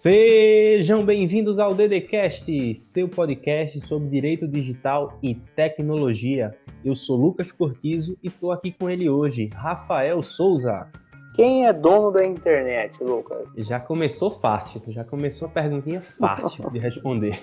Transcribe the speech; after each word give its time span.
Sejam 0.00 1.04
bem-vindos 1.04 1.58
ao 1.58 1.74
DDCast, 1.74 2.74
seu 2.74 3.06
podcast 3.06 3.78
sobre 3.82 4.08
direito 4.08 4.48
digital 4.48 5.18
e 5.22 5.34
tecnologia. 5.34 6.56
Eu 6.82 6.94
sou 6.94 7.18
Lucas 7.18 7.52
Cortizo 7.52 8.16
e 8.22 8.28
estou 8.28 8.50
aqui 8.50 8.72
com 8.72 8.88
ele 8.88 9.10
hoje, 9.10 9.50
Rafael 9.52 10.22
Souza. 10.22 10.88
Quem 11.34 11.66
é 11.66 11.72
dono 11.74 12.10
da 12.10 12.24
internet, 12.24 12.96
Lucas? 13.04 13.52
Já 13.58 13.78
começou 13.78 14.30
fácil, 14.40 14.82
já 14.88 15.04
começou 15.04 15.48
a 15.48 15.50
perguntinha 15.50 16.00
fácil 16.00 16.70
de 16.70 16.78
responder. 16.78 17.38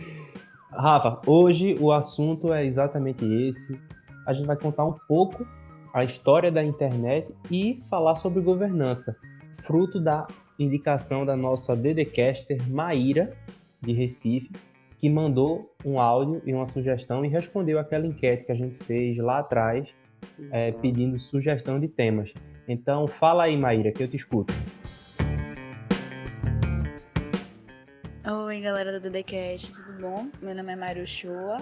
Rafa, 0.72 1.20
hoje 1.26 1.74
o 1.78 1.92
assunto 1.92 2.54
é 2.54 2.64
exatamente 2.64 3.22
esse. 3.26 3.78
A 4.26 4.32
gente 4.32 4.46
vai 4.46 4.56
contar 4.56 4.86
um 4.86 4.96
pouco 5.06 5.46
a 5.92 6.02
história 6.02 6.50
da 6.50 6.64
internet 6.64 7.28
e 7.50 7.82
falar 7.90 8.14
sobre 8.14 8.40
governança, 8.40 9.14
fruto 9.62 10.00
da 10.00 10.26
indicação 10.62 11.24
da 11.24 11.36
nossa 11.36 11.74
DDcaster 11.74 12.68
Maíra, 12.68 13.36
de 13.80 13.92
Recife, 13.92 14.50
que 14.98 15.08
mandou 15.08 15.74
um 15.84 15.98
áudio 15.98 16.42
e 16.44 16.52
uma 16.52 16.66
sugestão 16.66 17.24
e 17.24 17.28
respondeu 17.28 17.78
aquela 17.78 18.06
enquete 18.06 18.44
que 18.44 18.52
a 18.52 18.54
gente 18.54 18.76
fez 18.84 19.16
lá 19.16 19.38
atrás, 19.38 19.88
é, 20.50 20.72
pedindo 20.72 21.18
sugestão 21.18 21.80
de 21.80 21.88
temas. 21.88 22.32
Então, 22.68 23.06
fala 23.06 23.44
aí, 23.44 23.56
Maíra, 23.56 23.90
que 23.90 24.02
eu 24.02 24.08
te 24.08 24.16
escuto. 24.16 24.52
Oi, 28.44 28.60
galera 28.60 29.00
do 29.00 29.08
DDCast, 29.08 29.72
tudo 29.72 30.00
bom? 30.02 30.28
Meu 30.42 30.54
nome 30.54 30.72
é 30.72 30.76
Maíra 30.76 31.06
Shoa, 31.06 31.56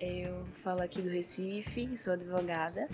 eu 0.00 0.44
falo 0.52 0.80
aqui 0.80 1.02
do 1.02 1.08
Recife, 1.08 1.98
sou 1.98 2.12
advogada 2.12 2.86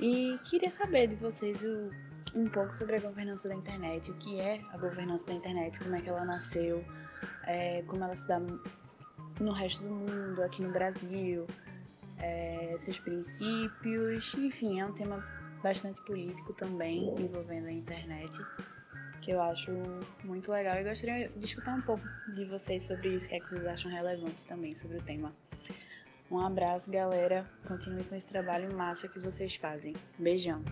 e 0.00 0.38
queria 0.48 0.70
saber 0.70 1.08
de 1.08 1.16
vocês 1.16 1.64
o 1.64 1.90
um 2.34 2.48
pouco 2.48 2.74
sobre 2.74 2.96
a 2.96 3.00
governança 3.00 3.48
da 3.48 3.54
internet, 3.54 4.10
o 4.10 4.18
que 4.18 4.40
é 4.40 4.60
a 4.72 4.78
governança 4.78 5.26
da 5.26 5.34
internet, 5.34 5.78
como 5.78 5.94
é 5.94 6.00
que 6.00 6.08
ela 6.08 6.24
nasceu, 6.24 6.84
é, 7.46 7.82
como 7.82 8.04
ela 8.04 8.14
se 8.14 8.28
dá 8.28 8.40
no 9.40 9.52
resto 9.52 9.84
do 9.84 9.94
mundo, 9.94 10.42
aqui 10.42 10.62
no 10.62 10.72
Brasil, 10.72 11.46
é, 12.18 12.74
seus 12.76 12.98
princípios, 12.98 14.34
enfim, 14.34 14.80
é 14.80 14.86
um 14.86 14.92
tema 14.92 15.24
bastante 15.62 16.00
político 16.02 16.52
também 16.52 17.14
envolvendo 17.18 17.66
a 17.66 17.72
internet, 17.72 18.38
que 19.20 19.30
eu 19.30 19.40
acho 19.42 19.72
muito 20.24 20.50
legal 20.50 20.76
e 20.76 20.84
gostaria 20.84 21.28
de 21.28 21.44
escutar 21.44 21.74
um 21.74 21.82
pouco 21.82 22.06
de 22.34 22.44
vocês 22.44 22.84
sobre 22.84 23.14
isso, 23.14 23.26
o 23.26 23.28
que, 23.30 23.34
é 23.36 23.40
que 23.40 23.50
vocês 23.50 23.66
acham 23.66 23.90
relevante 23.90 24.46
também 24.46 24.74
sobre 24.74 24.98
o 24.98 25.02
tema. 25.02 25.32
Um 26.30 26.38
abraço, 26.38 26.90
galera. 26.90 27.48
Continue 27.66 28.04
com 28.04 28.14
esse 28.14 28.28
trabalho 28.28 28.76
massa 28.76 29.08
que 29.08 29.18
vocês 29.18 29.56
fazem. 29.56 29.94
Beijão. 30.18 30.62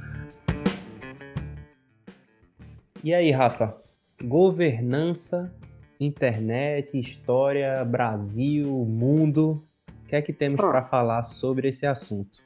E 3.05 3.14
aí, 3.14 3.30
Rafa? 3.30 3.77
Governança, 4.22 5.52
internet, 6.00 6.98
história, 6.98 7.84
Brasil, 7.84 8.69
mundo. 8.69 9.62
O 10.05 10.08
que 10.08 10.16
é 10.16 10.22
que 10.22 10.33
temos 10.33 10.61
ah. 10.61 10.69
para 10.69 10.84
falar 10.84 11.22
sobre 11.22 11.69
esse 11.69 11.86
assunto? 11.86 12.44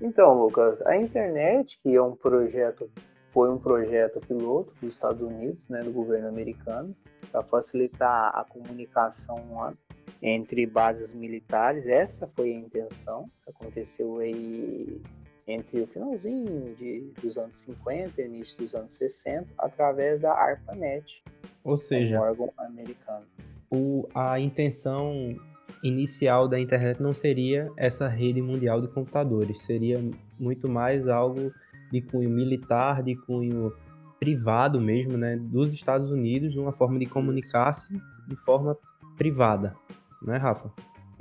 Então, 0.00 0.34
Lucas, 0.34 0.82
a 0.82 0.96
internet, 0.96 1.78
que 1.82 1.94
é 1.94 2.02
um 2.02 2.16
projeto, 2.16 2.90
foi 3.30 3.50
um 3.50 3.58
projeto 3.58 4.20
piloto 4.26 4.74
dos 4.80 4.94
Estados 4.94 5.22
Unidos, 5.22 5.68
né, 5.68 5.80
do 5.80 5.92
governo 5.92 6.28
americano, 6.28 6.94
para 7.30 7.42
facilitar 7.42 8.32
a 8.34 8.44
comunicação 8.44 9.74
entre 10.20 10.66
bases 10.66 11.14
militares. 11.14 11.86
Essa 11.86 12.26
foi 12.26 12.52
a 12.52 12.58
intenção. 12.58 13.30
Aconteceu 13.46 14.18
aí 14.18 15.00
entre 15.46 15.80
o 15.80 15.86
finalzinho 15.86 16.74
de, 16.76 17.12
dos 17.20 17.36
anos 17.36 17.56
50 17.56 18.20
e 18.20 18.26
início 18.26 18.56
dos 18.58 18.74
anos 18.74 18.92
60, 18.92 19.48
através 19.58 20.20
da 20.20 20.32
ARPANET, 20.32 21.22
ou 21.64 21.76
seja, 21.76 22.18
um 22.18 22.22
órgão 22.22 22.52
americano. 22.58 23.26
O, 23.70 24.08
a 24.14 24.38
intenção 24.38 25.36
inicial 25.82 26.46
da 26.46 26.60
internet 26.60 27.02
não 27.02 27.14
seria 27.14 27.70
essa 27.76 28.06
rede 28.08 28.40
mundial 28.40 28.80
de 28.80 28.88
computadores, 28.88 29.62
seria 29.62 29.98
muito 30.38 30.68
mais 30.68 31.08
algo 31.08 31.52
de 31.90 32.00
cunho 32.00 32.30
militar, 32.30 33.02
de 33.02 33.16
cunho 33.16 33.72
privado 34.18 34.80
mesmo, 34.80 35.18
né, 35.18 35.36
dos 35.36 35.72
Estados 35.72 36.08
Unidos, 36.08 36.56
uma 36.56 36.72
forma 36.72 36.98
de 36.98 37.06
comunicar-se 37.06 37.92
de 38.28 38.36
forma 38.36 38.76
privada, 39.16 39.74
né, 40.22 40.36
Rafa? 40.36 40.70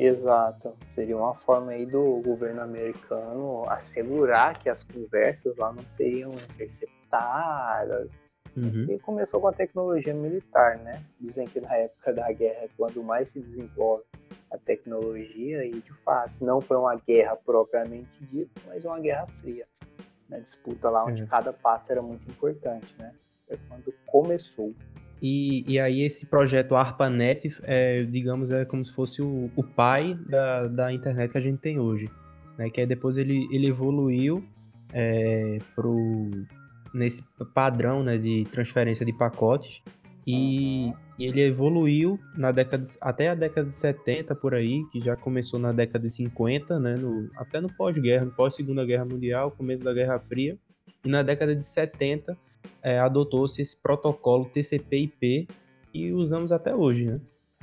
Exato. 0.01 0.75
Seria 0.95 1.15
uma 1.15 1.35
forma 1.35 1.73
aí 1.73 1.85
do 1.85 2.21
governo 2.25 2.61
americano 2.61 3.69
assegurar 3.69 4.57
que 4.57 4.67
as 4.67 4.83
conversas 4.83 5.55
lá 5.57 5.71
não 5.71 5.83
seriam 5.83 6.31
interceptadas. 6.33 8.09
Uhum. 8.57 8.87
E 8.89 8.99
começou 8.99 9.39
com 9.39 9.47
a 9.47 9.53
tecnologia 9.53 10.13
militar, 10.13 10.77
né? 10.79 11.03
Dizem 11.19 11.47
que 11.47 11.61
na 11.61 11.73
época 11.75 12.13
da 12.13 12.31
guerra 12.31 12.65
é 12.65 12.69
quando 12.75 13.03
mais 13.03 13.29
se 13.29 13.39
desenvolve 13.39 14.03
a 14.49 14.57
tecnologia 14.57 15.63
e 15.63 15.71
de 15.71 15.93
fato 16.03 16.33
não 16.41 16.59
foi 16.59 16.77
uma 16.77 16.95
guerra 16.95 17.35
propriamente 17.35 18.09
dita, 18.25 18.59
mas 18.65 18.83
uma 18.83 18.99
guerra 18.99 19.27
fria. 19.39 19.67
Né? 20.27 20.39
Disputa 20.39 20.89
lá 20.89 21.05
onde 21.05 21.21
uhum. 21.21 21.27
cada 21.27 21.53
passo 21.53 21.91
era 21.91 22.01
muito 22.01 22.27
importante, 22.27 22.93
né? 22.97 23.13
Foi 23.47 23.59
quando 23.69 23.93
começou. 24.07 24.73
E, 25.21 25.63
e 25.67 25.79
aí 25.79 26.01
esse 26.01 26.25
projeto 26.25 26.75
ARPANET, 26.75 27.55
é, 27.61 28.03
digamos, 28.03 28.51
é 28.51 28.65
como 28.65 28.83
se 28.83 28.91
fosse 28.91 29.21
o, 29.21 29.51
o 29.55 29.63
pai 29.63 30.17
da, 30.27 30.67
da 30.67 30.91
internet 30.91 31.31
que 31.31 31.37
a 31.37 31.41
gente 31.41 31.59
tem 31.59 31.79
hoje. 31.79 32.09
Né? 32.57 32.69
Que 32.71 32.81
aí 32.81 32.87
depois 32.87 33.17
ele, 33.17 33.47
ele 33.51 33.67
evoluiu 33.67 34.43
é, 34.91 35.59
pro, 35.75 36.31
nesse 36.91 37.23
padrão 37.53 38.03
né, 38.03 38.17
de 38.17 38.45
transferência 38.51 39.05
de 39.05 39.13
pacotes. 39.13 39.81
E, 40.25 40.89
e, 41.19 41.25
ele 41.25 41.41
evoluiu 41.41 42.19
na 42.35 42.51
década 42.51 42.83
até 42.99 43.29
a 43.29 43.35
década 43.35 43.69
de 43.69 43.75
70 43.75 44.33
por 44.35 44.55
aí, 44.55 44.83
que 44.91 44.99
já 45.01 45.15
começou 45.15 45.59
na 45.59 45.71
década 45.71 46.07
de 46.07 46.13
50, 46.13 46.79
né, 46.79 46.95
no, 46.95 47.29
até 47.35 47.61
no 47.61 47.71
pós-guerra, 47.73 48.25
no 48.25 48.31
pós-segunda 48.31 48.85
guerra 48.85 49.05
mundial, 49.05 49.51
começo 49.51 49.83
da 49.83 49.93
Guerra 49.93 50.19
Fria. 50.19 50.57
E 51.03 51.09
na 51.09 51.21
década 51.21 51.55
de 51.55 51.65
70 51.65 52.37
é, 52.81 52.99
adotou-se 52.99 53.61
esse 53.61 53.75
protocolo 53.75 54.45
TCP/IP 54.45 55.47
e 55.93 56.11
usamos 56.13 56.51
até 56.51 56.73
hoje, 56.75 57.05
né? 57.05 57.19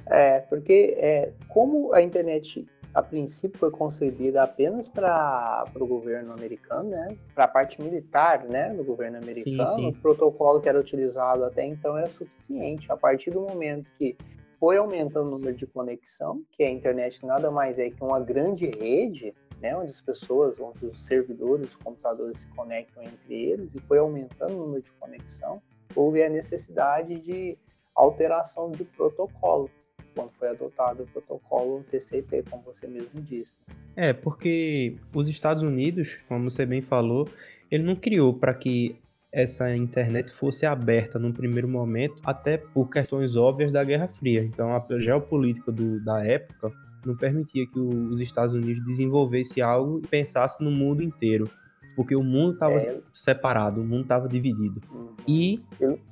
É, 0.06 0.40
porque 0.40 0.94
é, 0.98 1.32
como 1.48 1.92
a 1.92 2.00
internet 2.00 2.66
a 2.94 3.02
princípio 3.02 3.58
foi 3.58 3.70
concebida 3.70 4.42
apenas 4.42 4.88
para 4.88 5.64
o 5.78 5.86
governo 5.86 6.32
americano, 6.32 6.90
né? 6.90 7.16
Para 7.34 7.44
a 7.44 7.48
parte 7.48 7.80
militar, 7.80 8.44
né, 8.44 8.74
do 8.74 8.82
governo 8.82 9.18
americano, 9.18 9.66
sim, 9.68 9.74
sim. 9.74 9.88
o 9.88 9.92
protocolo 10.00 10.60
que 10.60 10.68
era 10.68 10.80
utilizado 10.80 11.44
até 11.44 11.64
então 11.64 11.96
era 11.96 12.08
suficiente. 12.08 12.90
A 12.90 12.96
partir 12.96 13.30
do 13.30 13.40
momento 13.40 13.86
que 13.98 14.16
foi 14.58 14.76
aumentando 14.76 15.28
o 15.28 15.30
número 15.30 15.56
de 15.56 15.66
conexão, 15.66 16.42
que 16.52 16.64
a 16.64 16.70
internet 16.70 17.24
nada 17.24 17.50
mais 17.50 17.78
é 17.78 17.90
que 17.90 18.02
uma 18.02 18.18
grande 18.18 18.66
rede, 18.66 19.32
né, 19.60 19.76
onde 19.76 19.90
as 19.90 20.00
pessoas, 20.00 20.58
onde 20.58 20.86
os 20.86 21.04
servidores, 21.04 21.68
os 21.68 21.76
computadores 21.76 22.40
se 22.40 22.48
conectam 22.48 23.02
entre 23.02 23.34
eles, 23.34 23.74
e 23.74 23.80
foi 23.80 23.98
aumentando 23.98 24.54
o 24.54 24.66
número 24.66 24.82
de 24.82 24.90
conexão, 24.92 25.60
houve 25.94 26.22
a 26.22 26.28
necessidade 26.28 27.18
de 27.20 27.56
alteração 27.94 28.70
de 28.70 28.84
protocolo, 28.84 29.70
quando 30.14 30.30
foi 30.32 30.48
adotado 30.48 31.02
o 31.02 31.06
protocolo 31.06 31.84
TCP, 31.90 32.44
como 32.48 32.62
você 32.62 32.86
mesmo 32.86 33.20
disse. 33.20 33.52
É, 33.96 34.12
porque 34.12 34.96
os 35.14 35.28
Estados 35.28 35.62
Unidos, 35.62 36.18
como 36.28 36.50
você 36.50 36.64
bem 36.64 36.80
falou, 36.80 37.28
ele 37.70 37.82
não 37.82 37.96
criou 37.96 38.32
para 38.32 38.54
que 38.54 38.96
essa 39.32 39.74
internet 39.76 40.30
fosse 40.30 40.64
aberta 40.64 41.18
num 41.18 41.32
primeiro 41.32 41.68
momento, 41.68 42.20
até 42.24 42.56
por 42.56 42.88
questões 42.88 43.36
óbvias 43.36 43.70
da 43.70 43.84
Guerra 43.84 44.08
Fria. 44.08 44.42
Então, 44.42 44.74
a 44.74 44.98
geopolítica 44.98 45.70
do, 45.70 46.02
da 46.02 46.24
época 46.24 46.72
não 47.08 47.16
permitia 47.16 47.66
que 47.66 47.78
os 47.78 48.20
Estados 48.20 48.54
Unidos 48.54 48.84
desenvolvesse 48.84 49.60
algo 49.60 50.00
e 50.04 50.06
pensasse 50.06 50.62
no 50.62 50.70
mundo 50.70 51.02
inteiro. 51.02 51.48
Porque 51.96 52.14
o 52.14 52.22
mundo 52.22 52.52
estava 52.52 52.74
é. 52.74 53.00
separado, 53.12 53.80
o 53.80 53.84
mundo 53.84 54.02
estava 54.02 54.28
dividido. 54.28 54.80
Uhum. 54.92 55.14
E 55.26 55.60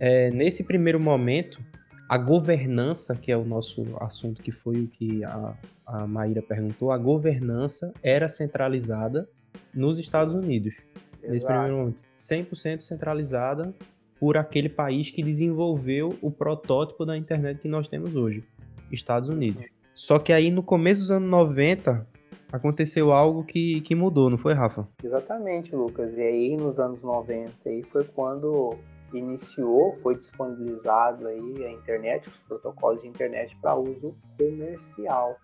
é, 0.00 0.30
nesse 0.32 0.64
primeiro 0.64 0.98
momento, 0.98 1.62
a 2.08 2.18
governança, 2.18 3.14
que 3.14 3.30
é 3.30 3.36
o 3.36 3.44
nosso 3.44 3.84
assunto, 4.00 4.42
que 4.42 4.50
foi 4.50 4.80
o 4.80 4.88
que 4.88 5.24
a, 5.24 5.54
a 5.86 6.06
Maíra 6.06 6.42
perguntou, 6.42 6.90
a 6.90 6.98
governança 6.98 7.92
era 8.02 8.28
centralizada 8.28 9.28
nos 9.72 9.98
Estados 9.98 10.34
Unidos. 10.34 10.74
Exato. 11.22 11.32
Nesse 11.32 11.46
primeiro 11.46 11.76
momento, 11.76 11.98
100% 12.16 12.80
centralizada 12.80 13.74
por 14.18 14.36
aquele 14.36 14.68
país 14.68 15.10
que 15.10 15.22
desenvolveu 15.22 16.16
o 16.22 16.30
protótipo 16.30 17.04
da 17.04 17.16
internet 17.16 17.60
que 17.60 17.68
nós 17.68 17.88
temos 17.88 18.16
hoje, 18.16 18.42
Estados 18.90 19.28
Unidos. 19.28 19.64
Só 19.96 20.18
que 20.18 20.30
aí 20.30 20.50
no 20.50 20.62
começo 20.62 21.00
dos 21.00 21.10
anos 21.10 21.30
90 21.30 22.06
aconteceu 22.52 23.12
algo 23.12 23.42
que, 23.42 23.80
que 23.80 23.94
mudou, 23.94 24.28
não 24.28 24.36
foi, 24.36 24.52
Rafa? 24.52 24.86
Exatamente, 25.02 25.74
Lucas. 25.74 26.14
E 26.18 26.20
aí 26.20 26.54
nos 26.54 26.78
anos 26.78 27.00
90 27.00 27.50
aí 27.64 27.82
foi 27.82 28.04
quando 28.04 28.76
iniciou, 29.14 29.96
foi 30.02 30.16
disponibilizado 30.16 31.26
aí 31.26 31.64
a 31.64 31.70
internet, 31.72 32.28
os 32.28 32.36
protocolos 32.46 33.00
de 33.00 33.08
internet 33.08 33.56
para 33.62 33.74
uso 33.74 34.14
comercial, 34.36 35.34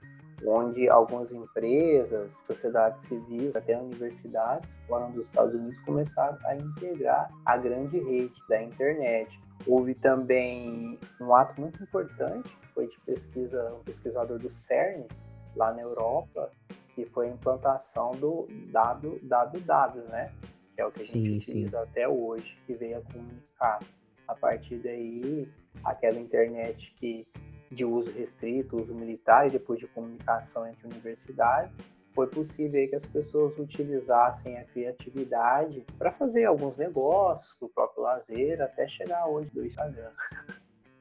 onde 0.46 0.86
algumas 0.86 1.32
empresas, 1.32 2.30
sociedades 2.46 3.06
civis, 3.06 3.56
até 3.56 3.80
universidades 3.80 4.68
fora 4.86 5.06
dos 5.06 5.24
Estados 5.24 5.54
Unidos 5.54 5.78
começaram 5.78 6.36
a 6.44 6.56
integrar 6.56 7.30
a 7.46 7.56
grande 7.56 7.98
rede 8.00 8.34
da 8.50 8.62
internet 8.62 9.40
Houve 9.66 9.94
também 9.94 10.98
um 11.20 11.34
ato 11.34 11.60
muito 11.60 11.82
importante, 11.82 12.48
que 12.48 12.66
foi 12.68 12.88
de 12.88 12.98
pesquisa, 13.00 13.74
um 13.74 13.84
pesquisador 13.84 14.38
do 14.38 14.50
CERN, 14.50 15.06
lá 15.54 15.72
na 15.72 15.82
Europa, 15.82 16.50
que 16.94 17.04
foi 17.06 17.28
a 17.28 17.30
implantação 17.30 18.10
do 18.12 18.46
www, 18.70 20.02
né? 20.08 20.32
Que 20.74 20.80
é 20.80 20.86
o 20.86 20.90
que 20.90 21.00
a 21.00 21.04
sim, 21.04 21.24
gente 21.24 21.50
utiliza 21.50 21.78
sim. 21.78 21.84
até 21.84 22.08
hoje, 22.08 22.58
que 22.66 22.74
veio 22.74 22.98
a 22.98 23.00
comunicar. 23.02 23.78
A 24.26 24.34
partir 24.34 24.78
daí, 24.78 25.48
aquela 25.84 26.18
internet 26.18 26.94
que 26.98 27.26
de 27.70 27.84
uso 27.84 28.10
restrito, 28.12 28.76
uso 28.76 28.94
militar 28.94 29.46
e 29.46 29.50
depois 29.50 29.78
de 29.78 29.86
comunicação 29.88 30.66
entre 30.66 30.86
universidades, 30.86 31.72
foi 32.14 32.26
possível 32.26 32.88
que 32.88 32.96
as 32.96 33.06
pessoas 33.06 33.58
utilizassem 33.58 34.58
a 34.58 34.64
criatividade 34.64 35.84
para 35.98 36.12
fazer 36.12 36.44
alguns 36.44 36.76
negócios, 36.76 37.50
o 37.60 37.68
próprio 37.68 38.02
lazer, 38.02 38.60
até 38.60 38.86
chegar 38.86 39.26
hoje 39.26 39.50
do 39.50 39.64
Instagram. 39.64 40.10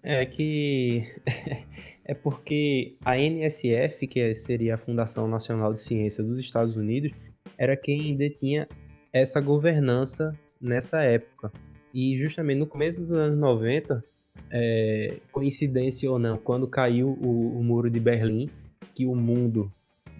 É 0.03 0.25
que 0.25 1.03
é 2.03 2.13
porque 2.13 2.97
a 3.05 3.17
NSF, 3.17 4.07
que 4.07 4.33
seria 4.35 4.75
a 4.75 4.77
Fundação 4.77 5.27
Nacional 5.27 5.73
de 5.73 5.81
Ciência 5.81 6.23
dos 6.23 6.39
Estados 6.39 6.75
Unidos, 6.75 7.11
era 7.57 7.77
quem 7.77 8.15
detinha 8.15 8.67
essa 9.13 9.39
governança 9.39 10.37
nessa 10.59 11.03
época. 11.03 11.51
E 11.93 12.17
justamente 12.17 12.59
no 12.59 12.67
começo 12.67 13.01
dos 13.01 13.11
anos 13.11 13.37
90, 13.37 14.03
é, 14.49 15.17
coincidência 15.31 16.09
ou 16.09 16.17
não, 16.17 16.37
quando 16.37 16.67
caiu 16.67 17.09
o, 17.21 17.59
o 17.59 17.63
muro 17.63 17.89
de 17.89 17.99
Berlim, 17.99 18.49
que 18.95 19.05
o 19.05 19.15
mundo 19.15 19.71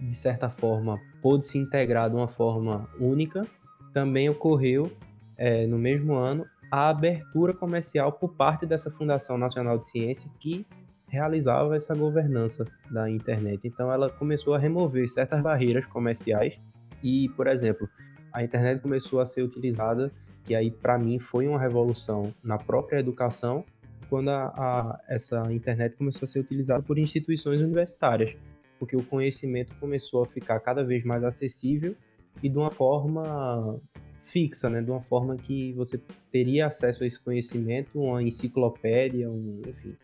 de 0.08 0.14
certa 0.14 0.50
forma, 0.50 1.00
pôde 1.20 1.44
se 1.44 1.58
integrar 1.58 2.10
de 2.10 2.16
uma 2.16 2.28
forma 2.28 2.88
única, 2.98 3.46
também 3.92 4.28
ocorreu 4.28 4.90
é, 5.36 5.66
no 5.66 5.78
mesmo 5.78 6.14
ano 6.14 6.44
a 6.70 6.88
abertura 6.88 7.52
comercial 7.52 8.12
por 8.12 8.34
parte 8.34 8.64
dessa 8.66 8.90
Fundação 8.90 9.36
Nacional 9.36 9.78
de 9.78 9.84
Ciência 9.84 10.30
que 10.40 10.66
realizava 11.06 11.76
essa 11.76 11.94
governança 11.94 12.66
da 12.90 13.08
internet. 13.10 13.60
Então 13.64 13.92
ela 13.92 14.08
começou 14.08 14.54
a 14.54 14.58
remover 14.58 15.06
certas 15.08 15.42
barreiras 15.42 15.84
comerciais 15.84 16.58
e, 17.02 17.28
por 17.36 17.46
exemplo, 17.46 17.88
a 18.32 18.42
internet 18.42 18.80
começou 18.80 19.20
a 19.20 19.26
ser 19.26 19.42
utilizada, 19.42 20.10
que 20.44 20.54
aí 20.54 20.70
para 20.70 20.98
mim 20.98 21.18
foi 21.18 21.46
uma 21.46 21.60
revolução 21.60 22.32
na 22.42 22.56
própria 22.56 22.98
educação, 22.98 23.64
quando 24.08 24.30
a, 24.30 24.46
a, 24.46 25.00
essa 25.06 25.52
internet 25.52 25.96
começou 25.96 26.24
a 26.24 26.28
ser 26.28 26.40
utilizada 26.40 26.82
por 26.82 26.98
instituições 26.98 27.60
universitárias 27.60 28.34
porque 28.82 28.96
o 28.96 29.04
conhecimento 29.04 29.72
começou 29.78 30.24
a 30.24 30.26
ficar 30.26 30.58
cada 30.58 30.82
vez 30.82 31.04
mais 31.04 31.22
acessível 31.22 31.94
e 32.42 32.48
de 32.48 32.58
uma 32.58 32.68
forma 32.68 33.80
fixa, 34.24 34.68
né? 34.68 34.82
De 34.82 34.90
uma 34.90 35.02
forma 35.02 35.36
que 35.36 35.72
você 35.74 36.00
teria 36.32 36.66
acesso 36.66 37.04
a 37.04 37.06
esse 37.06 37.22
conhecimento, 37.22 37.90
uma 37.94 38.20
enciclopédia, 38.20 39.30
um, 39.30 39.62
enfim, 39.64 39.96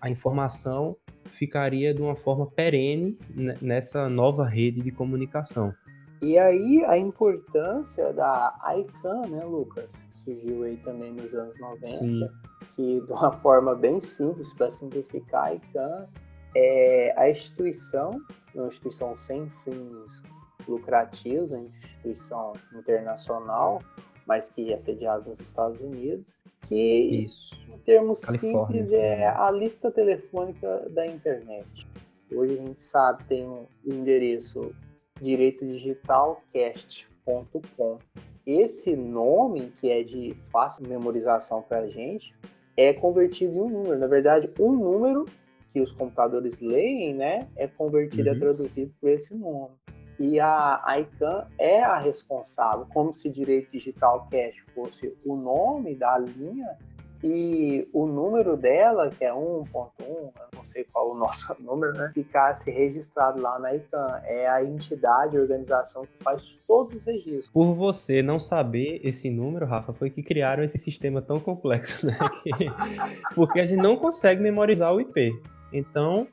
a 0.00 0.08
informação 0.08 0.96
ficaria 1.32 1.92
de 1.92 2.00
uma 2.00 2.14
forma 2.14 2.46
perene 2.46 3.18
nessa 3.60 4.08
nova 4.08 4.46
rede 4.46 4.80
de 4.80 4.92
comunicação. 4.92 5.74
E 6.22 6.38
aí 6.38 6.84
a 6.84 6.96
importância 6.96 8.12
da 8.12 8.56
ICANN, 8.76 9.28
né, 9.28 9.44
Lucas? 9.44 9.90
Surgiu 10.24 10.62
aí 10.62 10.76
também 10.84 11.12
nos 11.14 11.34
anos 11.34 11.58
90, 11.58 11.86
Sim. 11.88 12.28
que 12.76 13.00
de 13.00 13.12
uma 13.12 13.32
forma 13.38 13.74
bem 13.74 14.00
simples, 14.00 14.52
para 14.54 14.70
simplificar, 14.70 15.46
a 15.46 15.54
ICANN 15.54 16.06
é, 16.54 17.12
a 17.16 17.30
instituição, 17.30 18.20
uma 18.54 18.68
instituição 18.68 19.18
sem 19.18 19.50
fins 19.64 20.22
lucrativos, 20.68 21.50
uma 21.52 21.62
instituição 21.62 22.52
internacional, 22.74 23.82
mas 24.26 24.50
que 24.50 24.70
é 24.72 24.78
sediada 24.78 25.28
nos 25.28 25.40
Estados 25.40 25.80
Unidos, 25.80 26.38
que, 26.62 27.24
Isso. 27.24 27.54
em 27.68 27.78
termos 27.78 28.20
Califórnia, 28.20 28.82
simples, 28.82 28.92
é 28.92 29.26
a 29.26 29.50
lista 29.50 29.90
telefônica 29.90 30.88
da 30.90 31.04
internet. 31.06 31.88
Hoje 32.32 32.56
a 32.58 32.62
gente 32.62 32.82
sabe, 32.82 33.24
tem 33.24 33.44
o 33.44 33.66
um 33.84 33.92
endereço 33.92 34.72
direitodigitalcast.com. 35.20 37.98
Esse 38.46 38.96
nome, 38.96 39.70
que 39.80 39.90
é 39.90 40.02
de 40.02 40.34
fácil 40.50 40.88
memorização 40.88 41.60
para 41.62 41.80
a 41.80 41.88
gente, 41.88 42.34
é 42.76 42.92
convertido 42.92 43.54
em 43.54 43.60
um 43.60 43.68
número. 43.68 43.98
Na 43.98 44.06
verdade, 44.06 44.48
um 44.58 44.72
número 44.72 45.26
que 45.72 45.80
os 45.80 45.92
computadores 45.92 46.60
leem, 46.60 47.14
né, 47.14 47.48
é 47.56 47.66
convertido 47.66 48.28
uhum. 48.28 48.36
é 48.36 48.38
traduzido 48.38 48.92
por 49.00 49.10
esse 49.10 49.34
nome. 49.34 49.74
E 50.18 50.38
a 50.38 50.82
ICANN 50.98 51.46
é 51.58 51.82
a 51.82 51.98
responsável, 51.98 52.86
como 52.92 53.14
se 53.14 53.30
Direito 53.30 53.72
Digital 53.72 54.28
Cache 54.30 54.60
fosse 54.74 55.16
o 55.24 55.34
nome 55.34 55.94
da 55.94 56.18
linha, 56.18 56.76
e 57.22 57.86
o 57.92 58.06
número 58.06 58.56
dela, 58.56 59.10
que 59.10 59.24
é 59.24 59.30
1.1, 59.30 59.90
eu 60.00 60.32
não 60.54 60.64
sei 60.72 60.84
qual 60.84 61.10
o 61.10 61.14
nosso 61.14 61.54
número, 61.60 61.92
né? 61.92 62.10
Ficasse 62.14 62.70
registrado 62.70 63.40
lá 63.42 63.58
na 63.58 63.74
ICANN. 63.74 64.20
É 64.24 64.48
a 64.48 64.64
entidade, 64.64 65.36
a 65.36 65.40
organização 65.40 66.02
que 66.02 66.24
faz 66.24 66.42
todos 66.66 66.96
os 66.96 67.04
registros. 67.04 67.50
Por 67.50 67.74
você 67.74 68.22
não 68.22 68.38
saber 68.38 69.00
esse 69.04 69.30
número, 69.30 69.66
Rafa, 69.66 69.92
foi 69.92 70.08
que 70.08 70.22
criaram 70.22 70.64
esse 70.64 70.78
sistema 70.78 71.20
tão 71.20 71.38
complexo, 71.38 72.06
né? 72.06 72.18
Porque 73.34 73.60
a 73.60 73.66
gente 73.66 73.82
não 73.82 73.96
consegue 73.96 74.40
memorizar 74.40 74.92
o 74.94 75.00
IP. 75.00 75.30
Então, 75.72 76.26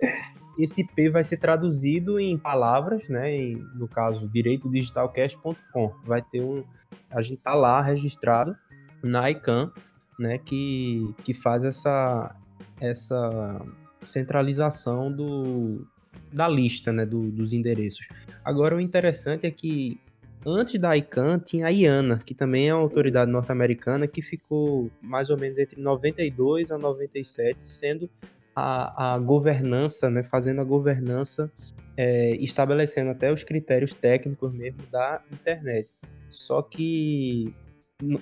esse 0.58 0.82
IP 0.82 1.10
vai 1.10 1.24
ser 1.24 1.38
traduzido 1.38 2.20
em 2.20 2.38
palavras, 2.38 3.08
né? 3.08 3.34
Em, 3.36 3.56
no 3.76 3.88
caso, 3.88 4.28
direitodigitalcast.com. 4.28 5.94
Vai 6.04 6.22
ter 6.22 6.42
um. 6.42 6.64
A 7.10 7.22
gente 7.22 7.38
tá 7.38 7.54
lá 7.54 7.82
registrado 7.82 8.56
na 9.04 9.30
ICANN, 9.30 9.72
né? 10.20 10.38
Que, 10.40 11.14
que 11.24 11.34
faz 11.34 11.64
essa, 11.64 12.36
essa 12.82 13.62
centralização 14.04 15.12
do, 15.12 15.86
da 16.34 16.48
lista, 16.48 16.92
né? 16.92 17.06
Do, 17.06 17.30
dos 17.30 17.54
endereços. 17.54 18.08
Agora, 18.44 18.76
o 18.76 18.82
interessante 18.82 19.46
é 19.46 19.52
que 19.52 20.00
antes 20.44 20.80
da 20.80 20.98
ICANN 20.98 21.40
tinha 21.40 21.68
a 21.68 21.70
IANA, 21.70 22.18
que 22.18 22.34
também 22.34 22.70
é 22.70 22.74
uma 22.74 22.82
autoridade 22.82 23.30
norte-americana 23.30 24.08
que 24.08 24.22
ficou 24.22 24.90
mais 25.02 25.30
ou 25.30 25.38
menos 25.38 25.60
entre 25.60 25.80
92 25.80 26.72
a 26.72 26.78
97, 26.78 27.62
sendo 27.62 28.10
a, 28.60 29.14
a 29.14 29.20
governança, 29.20 30.10
né, 30.10 30.24
fazendo 30.24 30.62
a 30.62 30.64
governança, 30.64 31.52
é, 31.96 32.32
estabelecendo 32.38 33.12
até 33.12 33.32
os 33.32 33.44
critérios 33.44 33.94
técnicos 33.94 34.52
mesmo 34.52 34.82
da 34.92 35.22
internet. 35.32 35.94
Só 36.32 36.64
que 36.64 37.54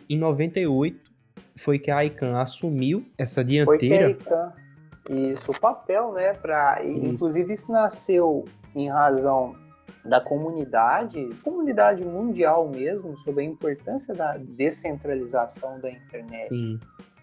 em 0.10 0.18
98 0.18 1.00
foi 1.58 1.80
que 1.80 1.90
a 1.90 2.04
ICANN 2.04 2.36
assumiu 2.36 3.06
essa 3.18 3.46
dianteira. 3.46 4.08
Foi 4.08 4.14
que 4.14 4.30
a 4.30 4.52
ICANN, 5.10 5.32
isso, 5.32 5.52
o 5.52 5.58
papel, 5.58 6.12
né, 6.12 6.34
para, 6.34 6.84
inclusive 6.84 7.54
isso 7.54 7.72
nasceu 7.72 8.44
em 8.76 8.90
razão 8.90 9.56
da 10.04 10.20
comunidade, 10.20 11.30
comunidade 11.46 12.04
mundial 12.04 12.70
mesmo, 12.70 13.18
sobre 13.20 13.44
a 13.44 13.46
importância 13.46 14.14
da 14.14 14.36
descentralização 14.38 15.80
da 15.80 15.90
internet. 15.90 16.50
Sim. 16.50 16.78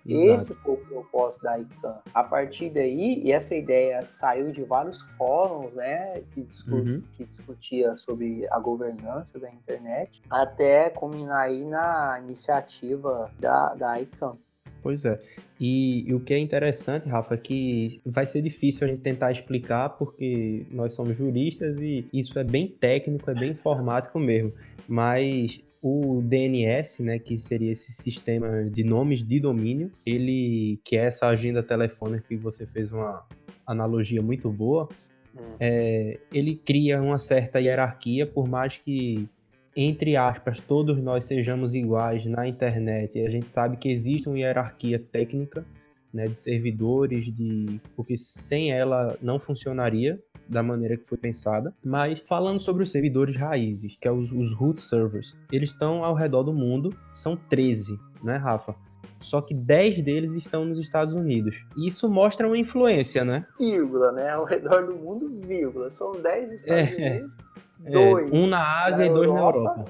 Exato. 0.07 0.43
Esse 0.43 0.55
foi 0.55 0.75
o 0.75 0.77
propósito 0.79 1.43
da 1.43 1.59
ICANN. 1.59 1.99
A 2.13 2.25
partir 2.25 2.71
daí, 2.71 3.23
e 3.23 3.33
essa 3.33 3.55
ideia 3.55 4.03
saiu 4.03 4.51
de 4.51 4.63
vários 4.63 5.01
fóruns, 5.17 5.73
né, 5.75 6.23
que, 6.33 6.43
discu 6.43 6.75
uhum. 6.75 7.03
que 7.17 7.25
discutia 7.25 7.97
sobre 7.97 8.47
a 8.51 8.59
governança 8.59 9.39
da 9.39 9.51
internet, 9.51 10.23
até 10.29 10.91
culminar 10.91 11.43
aí 11.43 11.65
na 11.65 12.21
iniciativa 12.23 13.31
da, 13.39 13.75
da 13.75 14.01
ICANN. 14.01 14.37
Pois 14.83 15.05
é. 15.05 15.21
E, 15.61 16.09
e, 16.09 16.13
o 16.13 16.19
que 16.19 16.35
é 16.35 16.39
interessante, 16.39 17.09
Rafa, 17.09 17.35
é 17.35 17.37
que 17.37 18.01
vai 18.05 18.27
ser 18.27 18.43
difícil 18.43 18.85
a 18.85 18.91
gente 18.91 19.01
tentar 19.01 19.31
explicar, 19.31 19.91
porque 19.91 20.67
nós 20.73 20.93
somos 20.95 21.17
juristas 21.17 21.77
e 21.81 22.05
isso 22.13 22.37
é 22.37 22.43
bem 22.43 22.67
técnico, 22.67 23.31
é 23.31 23.35
bem 23.35 23.53
informático 23.53 24.19
mesmo. 24.19 24.53
Mas 24.89 25.63
o 25.83 26.23
DNS, 26.23 27.03
né, 27.03 27.19
que 27.19 27.37
seria 27.37 27.73
esse 27.73 27.91
sistema 27.93 28.63
de 28.71 28.85
nomes 28.85 29.27
de 29.27 29.41
domínio, 29.41 29.91
ele 30.07 30.79
que 30.85 30.97
é 30.97 31.07
essa 31.07 31.27
agenda 31.27 31.61
telefônica 31.61 32.25
que 32.29 32.37
você 32.37 32.65
fez 32.65 32.93
uma 32.93 33.27
analogia 33.67 34.23
muito 34.23 34.49
boa, 34.49 34.89
hum. 35.35 35.57
é, 35.59 36.21
ele 36.33 36.55
cria 36.55 37.03
uma 37.03 37.19
certa 37.19 37.59
hierarquia, 37.61 38.25
por 38.25 38.49
mais 38.49 38.77
que 38.77 39.29
entre 39.75 40.17
aspas 40.17 40.61
todos 40.61 41.03
nós 41.03 41.25
sejamos 41.25 41.75
iguais 41.75 42.27
na 42.27 42.47
internet. 42.47 43.19
E 43.19 43.27
a 43.27 43.31
gente 43.31 43.51
sabe 43.51 43.77
que 43.77 43.91
existe 43.91 44.29
uma 44.29 44.39
hierarquia 44.39 45.01
técnica, 45.01 45.65
né, 46.13 46.27
de 46.27 46.37
servidores, 46.37 47.33
de 47.33 47.81
porque 47.97 48.17
sem 48.17 48.73
ela 48.73 49.17
não 49.23 49.39
funcionaria 49.39 50.21
da 50.49 50.63
maneira 50.63 50.97
que 50.97 51.09
foi 51.09 51.19
pensada. 51.19 51.73
Mas 51.85 52.19
falando 52.21 52.61
sobre 52.61 52.83
os 52.83 52.91
servidores 52.91 53.37
raízes, 53.37 53.97
que 54.01 54.07
é 54.07 54.13
os, 54.13 54.31
os 54.33 54.53
root 54.53 54.81
servers, 54.81 55.37
eles 55.51 55.71
estão 55.71 56.05
ao 56.05 56.15
redor 56.15 56.43
do 56.43 56.53
mundo, 56.53 56.95
são 57.15 57.37
13, 57.37 57.99
né, 58.23 58.37
Rafa? 58.37 58.75
Só 59.23 59.41
que 59.41 59.55
10 59.55 60.03
deles 60.03 60.33
estão 60.33 60.65
nos 60.65 60.79
Estados 60.79 61.15
Unidos. 61.15 61.57
E 61.77 61.87
isso 61.87 62.11
mostra 62.11 62.47
uma 62.47 62.59
influência, 62.59 63.25
né? 63.25 63.47
Vírgula, 63.59 64.11
né? 64.11 64.31
Ao 64.31 64.45
redor 64.45 64.87
do 64.87 64.97
mundo, 64.97 65.41
vírgula. 65.47 65.91
São 65.91 66.11
10 66.11 66.53
Estados 66.53 66.99
é, 66.99 67.11
Unidos, 67.11 67.31
é, 67.85 67.91
dois 67.93 68.33
um 68.33 68.47
na 68.49 68.85
Ásia 68.85 69.07
na 69.07 69.11
e 69.11 69.15
dois 69.15 69.29
Europa, 69.29 69.59
na 69.61 69.71
Europa. 69.71 69.85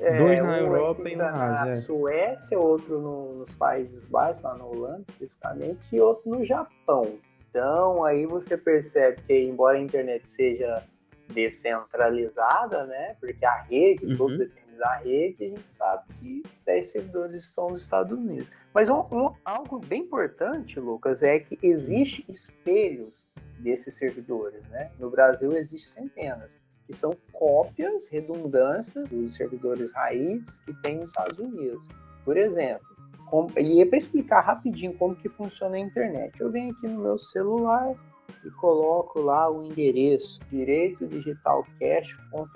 É, 0.00 0.16
Dois 0.16 0.38
na 0.38 0.50
um 0.50 0.54
Europa 0.54 1.08
e 1.08 1.16
na 1.16 1.30
Ásia. 1.30 1.76
Na 1.76 1.82
Suécia, 1.82 2.58
outro 2.58 3.00
no, 3.00 3.34
nos 3.34 3.54
Países 3.54 4.04
Baixos, 4.06 4.42
lá 4.42 4.56
na 4.56 4.64
Holanda 4.64 5.04
especificamente, 5.08 5.96
e 5.96 6.00
outro 6.00 6.30
no 6.30 6.44
Japão. 6.44 7.18
Então 7.48 8.04
aí 8.04 8.26
você 8.26 8.56
percebe 8.56 9.22
que, 9.26 9.34
embora 9.44 9.78
a 9.78 9.80
internet 9.80 10.30
seja 10.30 10.82
descentralizada, 11.28 12.84
né? 12.86 13.16
Porque 13.20 13.44
a 13.44 13.62
rede, 13.62 14.06
uhum. 14.06 14.16
todos 14.16 14.38
dependem 14.38 14.76
da 14.76 14.96
rede, 14.96 15.44
a 15.44 15.48
gente 15.48 15.72
sabe 15.72 16.04
que 16.20 16.42
10 16.66 16.88
servidores 16.88 17.44
estão 17.44 17.70
nos 17.70 17.82
Estados 17.82 18.16
Unidos. 18.16 18.50
Mas 18.74 18.90
um, 18.90 19.00
um, 19.10 19.34
algo 19.44 19.78
bem 19.78 20.02
importante, 20.02 20.78
Lucas, 20.78 21.22
é 21.22 21.38
que 21.38 21.58
existe 21.62 22.24
espelhos 22.28 23.14
desses 23.58 23.94
servidores, 23.94 24.62
né? 24.68 24.90
No 24.98 25.10
Brasil 25.10 25.52
existem 25.52 26.08
centenas 26.08 26.50
que 26.86 26.94
são 26.94 27.16
cópias, 27.32 28.08
redundâncias 28.08 29.10
dos 29.10 29.34
servidores 29.36 29.92
raiz 29.92 30.42
que 30.64 30.72
tem 30.82 30.98
nos 30.98 31.08
Estados 31.08 31.38
Unidos. 31.38 31.88
Por 32.24 32.36
exemplo, 32.36 32.86
como, 33.26 33.50
e 33.58 33.82
é 33.82 33.86
para 33.86 33.98
explicar 33.98 34.40
rapidinho 34.40 34.94
como 34.94 35.16
que 35.16 35.28
funciona 35.28 35.76
a 35.76 35.80
internet. 35.80 36.40
Eu 36.40 36.50
venho 36.50 36.72
aqui 36.72 36.86
no 36.86 37.02
meu 37.02 37.18
celular 37.18 37.94
e 38.44 38.50
coloco 38.52 39.20
lá 39.20 39.50
o 39.50 39.64
endereço 39.64 40.38
direitodigitalcash.com. 40.50 42.48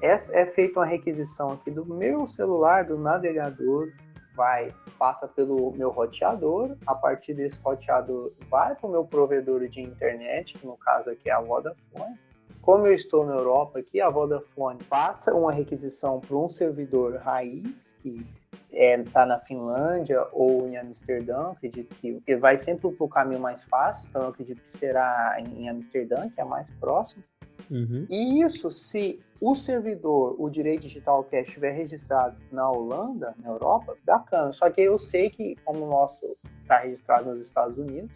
Essa 0.00 0.34
é 0.34 0.46
feita 0.46 0.80
uma 0.80 0.86
requisição 0.86 1.50
aqui 1.50 1.70
do 1.70 1.84
meu 1.84 2.26
celular, 2.26 2.84
do 2.84 2.96
navegador, 2.96 3.92
vai 4.34 4.72
passa 4.98 5.28
pelo 5.28 5.72
meu 5.72 5.90
roteador, 5.90 6.76
a 6.86 6.94
partir 6.94 7.34
desse 7.34 7.60
roteador 7.60 8.32
vai 8.48 8.74
para 8.74 8.86
o 8.86 8.90
meu 8.90 9.04
provedor 9.04 9.68
de 9.68 9.80
internet, 9.80 10.56
que 10.58 10.66
no 10.66 10.76
caso 10.76 11.10
aqui 11.10 11.28
é 11.28 11.32
a 11.32 11.40
Vodafone, 11.40 12.18
como 12.60 12.86
eu 12.86 12.94
estou 12.94 13.24
na 13.24 13.34
Europa 13.34 13.78
aqui, 13.78 14.00
a 14.00 14.08
Vodafone 14.08 14.78
passa 14.88 15.34
uma 15.34 15.52
requisição 15.52 16.20
para 16.20 16.36
um 16.36 16.48
servidor 16.48 17.16
raiz, 17.16 17.96
que 18.02 18.26
está 18.70 18.72
é, 18.72 19.02
tá 19.02 19.26
na 19.26 19.38
Finlândia 19.40 20.26
ou 20.32 20.68
em 20.68 20.76
Amsterdã, 20.76 21.50
acredito 21.50 21.94
que, 21.96 22.20
que 22.20 22.36
vai 22.36 22.56
sempre 22.56 22.90
para 22.90 23.04
o 23.04 23.08
caminho 23.08 23.40
mais 23.40 23.62
fácil, 23.64 24.08
então 24.08 24.22
eu 24.22 24.28
acredito 24.28 24.62
que 24.62 24.72
será 24.72 25.36
em, 25.38 25.64
em 25.64 25.68
Amsterdã, 25.68 26.28
que 26.30 26.40
é 26.40 26.44
mais 26.44 26.70
próximo. 26.78 27.22
Uhum. 27.70 28.06
E 28.08 28.42
isso, 28.42 28.70
se 28.70 29.22
o 29.40 29.54
servidor, 29.54 30.36
o 30.38 30.48
Direito 30.50 30.82
Digital 30.82 31.24
Cash, 31.24 31.48
estiver 31.48 31.72
registrado 31.72 32.36
na 32.52 32.70
Holanda, 32.70 33.34
na 33.42 33.50
Europa, 33.50 33.96
bacana. 34.04 34.52
Só 34.52 34.70
que 34.70 34.80
eu 34.80 34.98
sei 34.98 35.30
que, 35.30 35.56
como 35.64 35.84
o 35.84 35.88
nosso 35.88 36.36
está 36.62 36.78
registrado 36.78 37.30
nos 37.30 37.40
Estados 37.40 37.78
Unidos, 37.78 38.12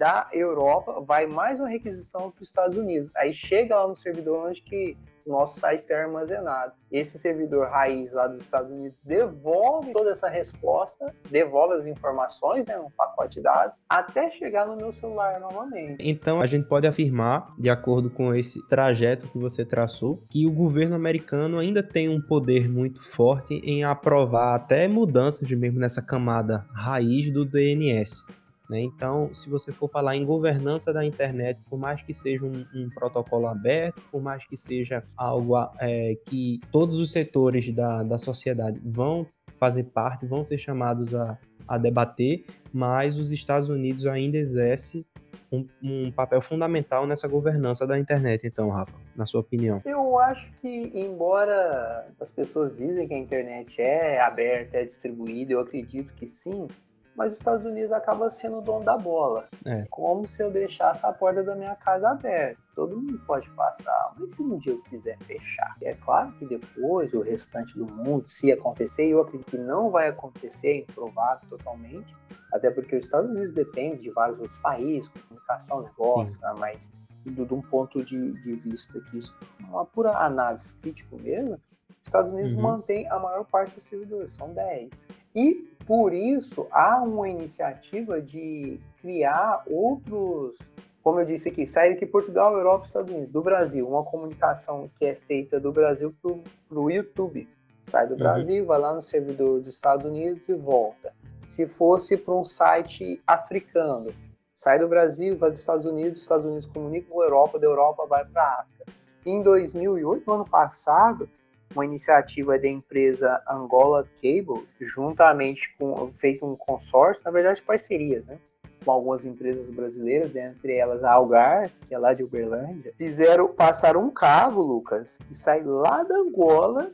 da 0.00 0.26
Europa 0.32 0.98
vai 1.06 1.26
mais 1.26 1.60
uma 1.60 1.68
requisição 1.68 2.30
para 2.30 2.40
os 2.40 2.48
Estados 2.48 2.78
Unidos. 2.78 3.10
Aí 3.14 3.34
chega 3.34 3.76
lá 3.76 3.86
no 3.86 3.94
servidor 3.94 4.48
onde 4.48 4.62
que 4.62 4.96
o 5.26 5.30
nosso 5.30 5.60
site 5.60 5.80
está 5.80 5.94
armazenado. 5.94 6.72
Esse 6.90 7.18
servidor 7.18 7.68
raiz 7.68 8.10
lá 8.10 8.26
dos 8.26 8.40
Estados 8.40 8.72
Unidos 8.72 8.96
devolve 9.04 9.92
toda 9.92 10.08
essa 10.10 10.26
resposta, 10.26 11.14
devolve 11.30 11.74
as 11.74 11.84
informações, 11.84 12.64
né, 12.64 12.78
um 12.78 12.90
pacote 12.90 13.34
de 13.34 13.42
dados, 13.42 13.76
até 13.86 14.30
chegar 14.30 14.66
no 14.66 14.74
meu 14.74 14.90
celular 14.90 15.38
novamente. 15.38 15.96
Então 16.00 16.40
a 16.40 16.46
gente 16.46 16.66
pode 16.66 16.86
afirmar, 16.86 17.54
de 17.58 17.68
acordo 17.68 18.08
com 18.08 18.34
esse 18.34 18.66
trajeto 18.68 19.28
que 19.28 19.38
você 19.38 19.66
traçou, 19.66 20.22
que 20.30 20.46
o 20.46 20.50
governo 20.50 20.96
americano 20.96 21.58
ainda 21.58 21.82
tem 21.82 22.08
um 22.08 22.22
poder 22.22 22.70
muito 22.70 23.02
forte 23.12 23.52
em 23.56 23.84
aprovar 23.84 24.54
até 24.54 24.88
mudanças 24.88 25.46
de 25.46 25.54
mesmo 25.54 25.78
nessa 25.78 26.00
camada 26.00 26.66
raiz 26.72 27.30
do 27.30 27.44
DNS. 27.44 28.24
Né? 28.70 28.82
Então, 28.82 29.34
se 29.34 29.50
você 29.50 29.72
for 29.72 29.90
falar 29.90 30.16
em 30.16 30.24
governança 30.24 30.92
da 30.92 31.04
internet, 31.04 31.60
por 31.68 31.76
mais 31.76 32.00
que 32.02 32.14
seja 32.14 32.46
um, 32.46 32.64
um 32.72 32.88
protocolo 32.88 33.48
aberto, 33.48 34.00
por 34.12 34.22
mais 34.22 34.46
que 34.46 34.56
seja 34.56 35.02
algo 35.16 35.56
é, 35.80 36.16
que 36.26 36.60
todos 36.70 36.96
os 36.96 37.10
setores 37.10 37.74
da, 37.74 38.04
da 38.04 38.16
sociedade 38.16 38.80
vão 38.84 39.26
fazer 39.58 39.84
parte, 39.84 40.24
vão 40.24 40.44
ser 40.44 40.56
chamados 40.56 41.12
a, 41.16 41.36
a 41.66 41.76
debater, 41.76 42.44
mas 42.72 43.18
os 43.18 43.32
Estados 43.32 43.68
Unidos 43.68 44.06
ainda 44.06 44.38
exerce 44.38 45.04
um, 45.50 45.66
um, 45.82 46.12
papel 46.12 46.40
fundamental 46.40 47.08
nessa 47.08 47.26
governança 47.26 47.84
da 47.84 47.98
internet, 47.98 48.46
então, 48.46 48.70
Rafa, 48.70 48.92
na 49.16 49.26
sua 49.26 49.40
opinião? 49.40 49.82
Eu 49.84 50.16
acho 50.20 50.48
que, 50.60 50.92
embora 50.94 52.06
as 52.20 52.30
pessoas 52.30 52.76
dizem 52.76 53.08
que 53.08 53.14
a 53.14 53.18
internet 53.18 53.82
é 53.82 54.20
aberta, 54.20 54.78
é 54.78 54.84
distribuída, 54.84 55.54
eu 55.54 55.60
acredito 55.60 56.14
que 56.14 56.28
sim, 56.28 56.68
mas 57.16 57.32
os 57.32 57.38
Estados 57.38 57.66
Unidos 57.66 57.92
acaba 57.92 58.30
sendo 58.30 58.58
o 58.58 58.60
dono 58.60 58.84
da 58.84 58.96
bola. 58.96 59.48
É. 59.64 59.86
Como 59.90 60.26
se 60.26 60.42
eu 60.42 60.50
deixasse 60.50 61.04
a 61.04 61.12
porta 61.12 61.42
da 61.42 61.54
minha 61.54 61.74
casa 61.76 62.10
aberta. 62.10 62.60
Todo 62.74 62.96
mundo 62.96 63.20
pode 63.26 63.50
passar, 63.50 64.14
mas 64.18 64.34
se 64.34 64.42
um 64.42 64.56
dia 64.58 64.72
eu 64.72 64.82
quiser 64.82 65.18
fechar? 65.24 65.76
É 65.82 65.94
claro 65.94 66.32
que 66.32 66.46
depois 66.46 67.12
o 67.12 67.20
restante 67.20 67.76
do 67.76 67.86
mundo, 67.86 68.26
se 68.26 68.50
acontecer, 68.50 69.06
eu 69.06 69.20
acredito 69.20 69.50
que 69.50 69.58
não 69.58 69.90
vai 69.90 70.08
acontecer, 70.08 70.68
é 70.68 70.76
improvável 70.78 71.46
totalmente, 71.50 72.14
até 72.52 72.70
porque 72.70 72.96
os 72.96 73.04
Estados 73.04 73.30
Unidos 73.30 73.54
dependem 73.54 73.98
de 73.98 74.10
vários 74.10 74.38
outros 74.38 74.58
países, 74.60 75.08
comunicação, 75.08 75.82
negócio, 75.82 76.38
né, 76.40 76.54
mas 76.58 76.80
de, 77.24 77.44
de 77.44 77.54
um 77.54 77.60
ponto 77.60 78.02
de, 78.02 78.32
de 78.42 78.54
vista 78.54 78.98
que 78.98 79.18
isso 79.18 79.36
uma 79.60 79.84
pura 79.84 80.16
análise 80.16 80.74
crítico 80.76 81.20
mesmo, 81.20 81.54
os 81.54 82.06
Estados 82.06 82.32
Unidos 82.32 82.54
uhum. 82.54 82.62
mantém 82.62 83.08
a 83.08 83.18
maior 83.18 83.44
parte 83.44 83.74
dos 83.74 83.84
servidores, 83.84 84.32
são 84.34 84.52
10. 84.52 84.90
E 85.34 85.69
por 85.86 86.12
isso 86.12 86.66
há 86.70 87.02
uma 87.02 87.28
iniciativa 87.28 88.20
de 88.20 88.80
criar 89.00 89.62
outros, 89.66 90.58
como 91.02 91.20
eu 91.20 91.24
disse 91.24 91.48
aqui, 91.48 91.66
sair 91.66 91.98
de 91.98 92.06
Portugal, 92.06 92.54
Europa, 92.54 92.86
Estados 92.86 93.10
Unidos, 93.10 93.32
do 93.32 93.42
Brasil, 93.42 93.88
uma 93.88 94.04
comunicação 94.04 94.90
que 94.98 95.04
é 95.04 95.14
feita 95.14 95.58
do 95.58 95.72
Brasil 95.72 96.14
para 96.22 96.78
o 96.78 96.90
YouTube. 96.90 97.48
Sai 97.88 98.06
do 98.06 98.12
uhum. 98.12 98.18
Brasil, 98.18 98.64
vai 98.64 98.78
lá 98.78 98.94
no 98.94 99.02
servidor 99.02 99.58
dos 99.58 99.74
Estados 99.74 100.06
Unidos 100.06 100.42
e 100.48 100.54
volta. 100.54 101.12
Se 101.48 101.66
fosse 101.66 102.16
para 102.16 102.34
um 102.34 102.44
site 102.44 103.20
africano, 103.26 104.12
sai 104.54 104.78
do 104.78 104.86
Brasil, 104.86 105.36
vai 105.36 105.50
dos 105.50 105.60
Estados 105.60 105.84
Unidos, 105.84 106.18
os 106.18 106.22
Estados 106.22 106.46
Unidos 106.46 106.66
comunica 106.66 107.08
com 107.10 107.20
a 107.20 107.24
Europa, 107.24 107.58
da 107.58 107.66
Europa 107.66 108.06
vai 108.06 108.24
para 108.24 108.42
a 108.42 108.60
África. 108.60 108.92
Em 109.26 109.42
2008, 109.42 110.24
no 110.26 110.34
ano 110.34 110.48
passado, 110.48 111.28
uma 111.74 111.84
iniciativa 111.84 112.58
da 112.58 112.68
empresa 112.68 113.42
Angola 113.48 114.06
Cable, 114.16 114.66
juntamente 114.80 115.74
com 115.78 116.12
feito 116.18 116.44
um 116.44 116.56
consórcio, 116.56 117.22
na 117.24 117.30
verdade 117.30 117.62
parcerias, 117.62 118.24
né? 118.26 118.38
Com 118.84 118.90
algumas 118.90 119.24
empresas 119.26 119.68
brasileiras, 119.68 120.34
entre 120.34 120.76
elas 120.76 121.04
a 121.04 121.12
Algar, 121.12 121.70
que 121.86 121.94
é 121.94 121.98
lá 121.98 122.14
de 122.14 122.24
Uberlândia, 122.24 122.92
fizeram 122.96 123.48
passar 123.48 123.96
um 123.96 124.10
cabo, 124.10 124.62
Lucas, 124.62 125.18
que 125.18 125.34
sai 125.34 125.62
lá 125.62 126.02
da 126.02 126.16
Angola 126.16 126.90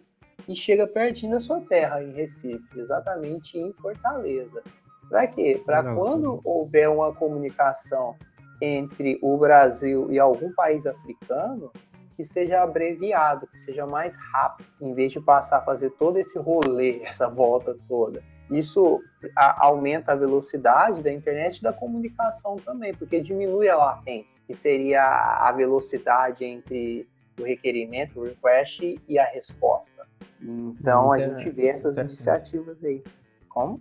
e 0.49 0.55
chega 0.55 0.87
pertinho 0.87 1.33
da 1.33 1.41
sua 1.41 1.61
terra, 1.61 2.03
em 2.03 2.13
Recife, 2.13 2.81
exatamente 2.81 3.57
em 3.57 3.73
Fortaleza. 3.75 4.63
Para 5.09 5.27
quê? 5.29 5.61
Para 5.65 5.95
quando 5.95 6.41
houver 6.45 6.89
uma 6.89 7.15
comunicação 7.15 8.17
entre 8.61 9.19
o 9.23 9.37
Brasil 9.37 10.11
e 10.11 10.19
algum 10.19 10.53
país 10.53 10.87
africano, 10.87 11.71
que 12.17 12.25
seja 12.25 12.63
abreviado, 12.63 13.47
que 13.47 13.59
seja 13.59 13.87
mais 13.87 14.17
rápido, 14.17 14.67
em 14.81 14.95
vez 14.95 15.13
de 15.13 15.21
passar 15.21 15.59
a 15.59 15.63
fazer 15.63 15.91
todo 15.91 16.19
esse 16.19 16.39
rolê, 16.39 17.03
essa 17.03 17.29
volta 17.29 17.77
toda. 17.87 18.23
Isso 18.51 19.03
a, 19.37 19.67
aumenta 19.67 20.13
a 20.13 20.17
velocidade 20.17 21.03
da 21.03 21.13
internet 21.13 21.59
e 21.59 21.63
da 21.63 21.73
comunicação 21.73 22.57
também, 22.57 22.95
porque 22.95 23.21
diminui 23.21 23.69
a 23.69 23.77
latência, 23.77 24.41
que 24.47 24.55
seria 24.55 25.03
a 25.03 25.53
velocidade 25.53 26.45
entre 26.45 27.07
o 27.39 27.45
requerimento, 27.45 28.21
o 28.21 28.25
request 28.25 28.99
e 29.07 29.19
a 29.19 29.25
resposta. 29.27 30.07
Então 30.41 31.13
a 31.13 31.19
gente 31.19 31.51
vê 31.51 31.69
essas 31.69 31.97
iniciativas 31.99 32.83
aí. 32.83 33.03
Como? 33.49 33.81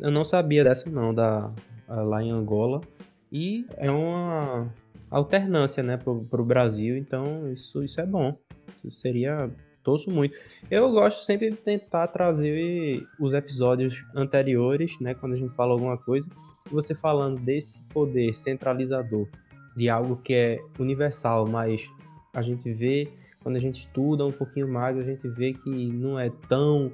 Eu 0.00 0.10
não 0.10 0.24
sabia 0.24 0.64
dessa 0.64 0.88
não, 0.88 1.14
da 1.14 1.50
lá 1.88 2.22
em 2.22 2.30
Angola. 2.30 2.80
E 3.32 3.66
é 3.76 3.90
uma 3.90 4.68
alternância, 5.14 5.82
né, 5.82 5.96
pro, 5.96 6.24
pro 6.24 6.44
Brasil, 6.44 6.96
então 6.96 7.52
isso, 7.52 7.84
isso 7.84 8.00
é 8.00 8.06
bom. 8.06 8.36
Isso 8.84 9.00
seria 9.00 9.48
torço 9.82 10.10
muito. 10.10 10.36
Eu 10.70 10.90
gosto 10.90 11.22
sempre 11.22 11.50
de 11.50 11.56
tentar 11.56 12.08
trazer 12.08 13.06
os 13.20 13.32
episódios 13.32 14.02
anteriores, 14.14 14.98
né, 14.98 15.14
quando 15.14 15.34
a 15.34 15.36
gente 15.36 15.54
fala 15.54 15.72
alguma 15.72 15.96
coisa, 15.96 16.28
você 16.68 16.94
falando 16.94 17.38
desse 17.40 17.84
poder 17.90 18.34
centralizador, 18.34 19.28
de 19.76 19.88
algo 19.88 20.16
que 20.16 20.34
é 20.34 20.60
universal, 20.78 21.46
mas 21.46 21.82
a 22.32 22.42
gente 22.42 22.72
vê, 22.72 23.08
quando 23.40 23.56
a 23.56 23.60
gente 23.60 23.80
estuda 23.80 24.26
um 24.26 24.32
pouquinho 24.32 24.66
mais, 24.66 24.98
a 24.98 25.02
gente 25.02 25.28
vê 25.28 25.52
que 25.52 25.92
não 25.92 26.18
é 26.18 26.30
tão, 26.48 26.90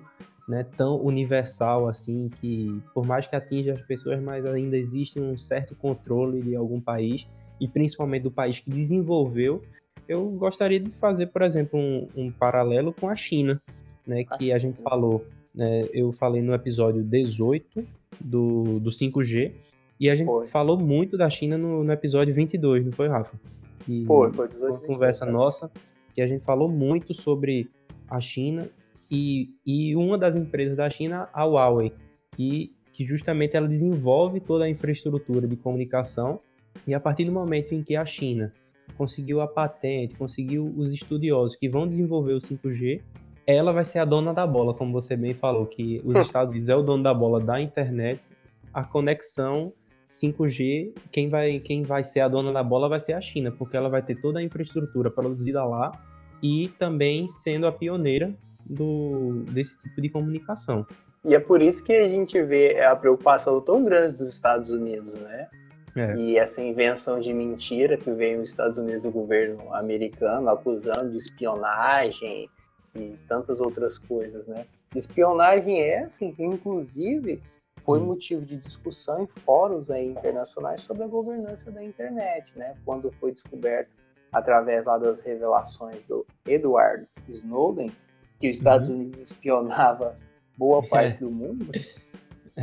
né, 0.46 0.66
tão 0.76 1.00
universal 1.00 1.88
assim, 1.88 2.28
que 2.40 2.82
por 2.92 3.06
mais 3.06 3.26
que 3.26 3.34
atinja 3.34 3.72
as 3.72 3.82
pessoas, 3.82 4.20
mas 4.20 4.44
ainda 4.44 4.76
existe 4.76 5.18
um 5.18 5.38
certo 5.38 5.74
controle 5.74 6.42
de 6.42 6.54
algum 6.54 6.80
país 6.80 7.26
e 7.60 7.68
principalmente 7.68 8.22
do 8.22 8.30
país 8.30 8.58
que 8.58 8.70
desenvolveu, 8.70 9.62
eu 10.08 10.28
gostaria 10.30 10.80
de 10.80 10.90
fazer, 10.90 11.26
por 11.26 11.42
exemplo, 11.42 11.78
um, 11.78 12.08
um 12.16 12.32
paralelo 12.32 12.92
com 12.92 13.08
a 13.08 13.14
China, 13.14 13.62
né, 14.06 14.24
que 14.24 14.50
a 14.50 14.58
gente 14.58 14.82
falou, 14.82 15.24
né, 15.54 15.86
eu 15.92 16.10
falei 16.10 16.42
no 16.42 16.54
episódio 16.54 17.02
18 17.02 17.86
do, 18.20 18.80
do 18.80 18.90
5G, 18.90 19.52
e 20.00 20.08
a 20.08 20.16
gente 20.16 20.26
foi. 20.26 20.46
falou 20.46 20.78
muito 20.78 21.16
da 21.18 21.28
China 21.28 21.58
no, 21.58 21.84
no, 21.84 21.92
episódio 21.92 22.34
22, 22.34 22.86
não 22.86 22.92
foi, 22.92 23.08
Rafa? 23.08 23.38
Que 23.84 24.04
foi, 24.06 24.32
foi 24.32 24.48
18, 24.48 24.70
uma 24.70 24.80
conversa 24.80 25.26
22, 25.26 25.32
nossa, 25.32 25.70
que 26.14 26.22
a 26.22 26.26
gente 26.26 26.42
falou 26.42 26.68
muito 26.68 27.12
sobre 27.12 27.68
a 28.08 28.20
China 28.20 28.68
e, 29.10 29.50
e 29.64 29.94
uma 29.94 30.16
das 30.16 30.34
empresas 30.34 30.76
da 30.76 30.88
China, 30.88 31.28
a 31.32 31.44
Huawei, 31.44 31.92
que, 32.32 32.74
que 32.92 33.04
justamente 33.04 33.56
ela 33.56 33.68
desenvolve 33.68 34.40
toda 34.40 34.64
a 34.64 34.70
infraestrutura 34.70 35.46
de 35.46 35.56
comunicação 35.56 36.40
e 36.86 36.94
a 36.94 37.00
partir 37.00 37.24
do 37.24 37.32
momento 37.32 37.74
em 37.74 37.82
que 37.82 37.96
a 37.96 38.04
China 38.04 38.52
conseguiu 38.96 39.40
a 39.40 39.46
patente, 39.46 40.16
conseguiu 40.16 40.72
os 40.76 40.92
estudiosos 40.92 41.56
que 41.56 41.68
vão 41.68 41.86
desenvolver 41.86 42.32
o 42.32 42.38
5G, 42.38 43.00
ela 43.46 43.72
vai 43.72 43.84
ser 43.84 43.98
a 43.98 44.04
dona 44.04 44.32
da 44.32 44.46
bola, 44.46 44.74
como 44.74 44.92
você 44.92 45.16
bem 45.16 45.34
falou, 45.34 45.66
que 45.66 46.00
os 46.04 46.16
Estados 46.22 46.50
Unidos 46.50 46.68
é 46.68 46.76
o 46.76 46.82
dono 46.82 47.02
da 47.02 47.14
bola 47.14 47.40
da 47.40 47.60
internet, 47.60 48.20
a 48.72 48.84
conexão 48.84 49.72
5G, 50.08 50.92
quem 51.10 51.28
vai, 51.28 51.60
quem 51.60 51.82
vai 51.82 52.02
ser 52.02 52.20
a 52.20 52.28
dona 52.28 52.52
da 52.52 52.62
bola 52.62 52.88
vai 52.88 53.00
ser 53.00 53.12
a 53.12 53.20
China, 53.20 53.50
porque 53.50 53.76
ela 53.76 53.88
vai 53.88 54.02
ter 54.02 54.20
toda 54.20 54.40
a 54.40 54.42
infraestrutura 54.42 55.10
produzida 55.10 55.64
lá 55.64 55.92
e 56.42 56.68
também 56.78 57.28
sendo 57.28 57.66
a 57.66 57.72
pioneira 57.72 58.34
do, 58.64 59.44
desse 59.50 59.78
tipo 59.80 60.00
de 60.00 60.08
comunicação. 60.08 60.86
E 61.24 61.34
é 61.34 61.38
por 61.38 61.60
isso 61.60 61.84
que 61.84 61.92
a 61.92 62.08
gente 62.08 62.40
vê 62.42 62.80
a 62.80 62.96
preocupação 62.96 63.60
tão 63.60 63.84
grande 63.84 64.16
dos 64.16 64.34
Estados 64.34 64.70
Unidos, 64.70 65.12
né? 65.20 65.48
É. 65.96 66.14
E 66.16 66.38
essa 66.38 66.62
invenção 66.62 67.20
de 67.20 67.32
mentira 67.32 67.96
que 67.96 68.10
veio 68.10 68.40
nos 68.40 68.50
Estados 68.50 68.78
Unidos 68.78 69.02
do 69.02 69.10
governo 69.10 69.74
americano 69.74 70.48
acusando 70.48 71.10
de 71.10 71.18
espionagem 71.18 72.48
e 72.94 73.16
tantas 73.28 73.60
outras 73.60 73.98
coisas, 73.98 74.46
né? 74.46 74.66
Espionagem 74.94 75.80
é 75.80 76.04
assim, 76.04 76.32
que 76.32 76.42
inclusive 76.42 77.40
foi 77.84 77.98
hum. 77.98 78.06
motivo 78.06 78.44
de 78.44 78.56
discussão 78.56 79.22
em 79.22 79.26
fóruns 79.26 79.90
aí 79.90 80.06
internacionais 80.06 80.82
sobre 80.82 81.04
a 81.04 81.06
governança 81.06 81.70
da 81.70 81.82
internet, 81.82 82.52
né? 82.56 82.74
Quando 82.84 83.10
foi 83.12 83.32
descoberto 83.32 83.90
através 84.32 84.84
lá 84.84 84.98
das 84.98 85.20
revelações 85.22 86.04
do 86.04 86.26
Edward 86.46 87.06
Snowden 87.28 87.90
que 88.38 88.48
os 88.48 88.56
Estados 88.56 88.88
uhum. 88.88 88.94
Unidos 88.94 89.20
espionava 89.20 90.16
boa 90.56 90.82
parte 90.88 91.16
é. 91.16 91.18
do 91.18 91.30
mundo. 91.30 91.66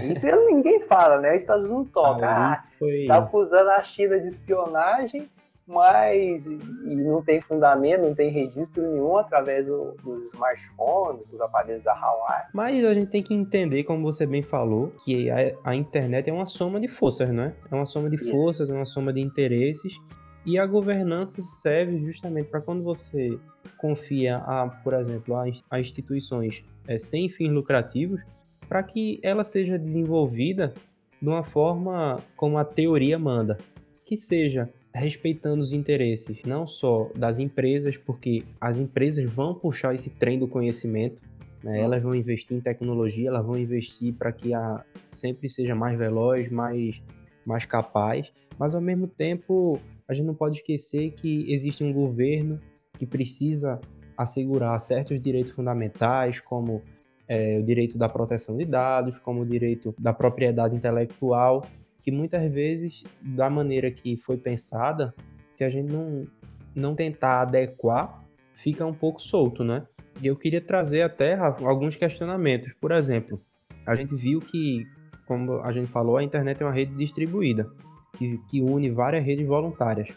Isso 0.04 0.27
ninguém 0.46 0.82
fala, 0.82 1.20
né? 1.20 1.36
Os 1.36 1.42
Estados 1.42 1.66
Unidos 1.66 1.86
não 1.86 1.92
toca. 1.92 2.27
Ah, 2.27 2.63
foi... 2.77 3.06
tá 3.08 3.18
acusando 3.18 3.70
a 3.72 3.84
China 3.84 4.20
de 4.20 4.27
espionagem, 4.27 5.30
mas 5.68 6.46
e 6.46 6.96
não 6.96 7.22
tem 7.22 7.42
fundamento, 7.42 8.04
não 8.04 8.16
tem 8.16 8.32
registro 8.32 8.82
nenhum 8.82 9.18
através 9.18 9.66
do, 9.66 9.96
dos 10.04 10.25
smartphones, 10.34 11.27
dos 11.27 11.42
aparelhos 11.42 11.84
da 11.84 11.94
Huawei. 11.94 12.46
Mas 12.54 12.86
a 12.86 12.94
gente 12.94 13.12
tem 13.12 13.22
que 13.22 13.34
entender, 13.34 13.84
como 13.84 14.04
você 14.04 14.25
bem 14.25 14.42
falou, 14.42 14.94
que 15.04 15.30
a, 15.30 15.54
a 15.63 15.75
internet 15.75 16.30
é 16.30 16.34
uma 16.34 16.46
soma 16.46 16.80
de 16.80 16.88
forças, 16.88 17.30
não 17.30 17.44
é? 17.44 17.54
É 17.70 17.75
uma 17.75 17.86
soma 17.86 18.10
de 18.10 18.18
forças, 18.18 18.70
é 18.70 18.74
uma 18.74 18.86
soma 18.86 19.12
de 19.12 19.20
interesses 19.20 20.00
e 20.48 20.58
a 20.58 20.66
governança 20.66 21.42
serve 21.42 22.00
justamente 22.00 22.48
para 22.48 22.62
quando 22.62 22.82
você 22.82 23.38
confia, 23.77 24.38
a, 24.38 24.70
por 24.82 24.94
exemplo, 24.94 25.36
a, 25.36 25.44
a 25.70 25.80
instituições 25.80 26.63
é, 26.88 26.98
sem 26.98 27.27
fins 27.27 27.51
lucrativos, 27.51 28.22
para 28.68 28.84
que 28.84 29.20
ela 29.24 29.44
seja 29.44 29.78
desenvolvida 29.78 30.74
de 31.22 31.28
uma 31.28 31.44
forma 31.44 32.20
como 32.36 32.58
a 32.58 32.66
teoria 32.66 33.18
manda, 33.18 33.58
que 34.06 34.18
seja 34.18 34.70
respeitando 34.94 35.62
os 35.62 35.74
interesses 35.74 36.40
não 36.46 36.66
só 36.66 37.10
das 37.16 37.40
empresas, 37.40 37.98
porque 37.98 38.44
as 38.60 38.80
empresas 38.80 39.30
vão 39.30 39.54
puxar 39.54 39.94
esse 39.94 40.10
trem 40.10 40.40
do 40.40 40.48
conhecimento, 40.48 41.24
né? 41.64 41.82
elas 41.82 42.02
vão 42.02 42.16
investir 42.16 42.58
em 42.58 42.62
tecnologia, 42.62 43.30
elas 43.30 43.46
vão 43.46 43.58
investir 43.58 44.14
para 44.14 44.32
que 44.32 44.54
a 44.54 44.84
sempre 45.10 45.50
seja 45.50 45.76
mais 45.76 45.98
veloz, 45.98 46.50
mais, 46.50 47.02
mais 47.46 47.66
capaz, 47.66 48.32
mas 48.58 48.74
ao 48.74 48.82
mesmo 48.82 49.08
tempo 49.08 49.80
a 50.08 50.14
gente 50.14 50.26
não 50.26 50.36
pode 50.36 50.58
esquecer 50.58 51.12
que 51.12 51.52
existe 51.52 51.84
um 51.84 51.94
governo 51.94 52.60
que 52.98 53.06
precisa 53.06 53.80
assegurar 54.18 54.80
certos 54.80 55.22
direitos 55.22 55.54
fundamentais, 55.54 56.39
como 56.39 56.82
é, 57.28 57.58
o 57.60 57.63
direito 57.63 57.98
da 57.98 58.08
proteção 58.08 58.56
de 58.58 58.66
dados, 58.66 59.20
como 59.20 59.42
o 59.42 59.46
direito 59.46 59.94
da 60.00 60.13
propriedade 60.13 60.76
intelectual, 60.76 61.66
que 62.02 62.12
muitas 62.12 62.52
vezes, 62.52 63.04
da 63.22 63.50
maneira 63.50 63.92
que 63.92 64.18
foi 64.18 64.38
pensada, 64.38 65.13
se 65.56 65.63
a 65.63 65.70
gente 65.70 65.92
não, 65.92 66.26
não 66.74 66.96
tentar 66.96 67.42
adequar, 67.42 68.24
fica 68.54 68.86
um 68.86 68.94
pouco 68.94 69.22
solto, 69.22 69.63
né? 69.63 69.86
E 70.22 70.28
eu 70.28 70.36
queria 70.36 70.62
trazer 70.62 71.02
até 71.02 71.36
alguns 71.36 71.96
questionamentos. 71.96 72.74
Por 72.80 72.92
exemplo, 72.92 73.42
a 73.86 73.96
gente 73.96 74.16
viu 74.16 74.40
que, 74.40 74.86
como 75.28 75.62
a 75.62 75.72
gente 75.72 75.88
falou, 75.88 76.18
a 76.18 76.24
internet 76.24 76.62
é 76.62 76.66
uma 76.66 76.74
rede 76.74 76.96
distribuída 76.96 77.70
que, 78.18 78.38
que 78.50 78.62
une 78.62 78.90
várias 78.90 79.24
redes 79.26 79.46
voluntárias. 79.46 80.08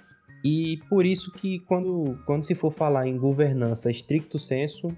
E 0.43 0.79
por 0.89 1.05
isso 1.05 1.31
que 1.33 1.59
quando, 1.61 2.19
quando 2.25 2.43
se 2.43 2.55
for 2.55 2.73
falar 2.73 3.07
em 3.07 3.19
governança 3.19 3.91
estricto 3.91 4.39
senso, 4.39 4.89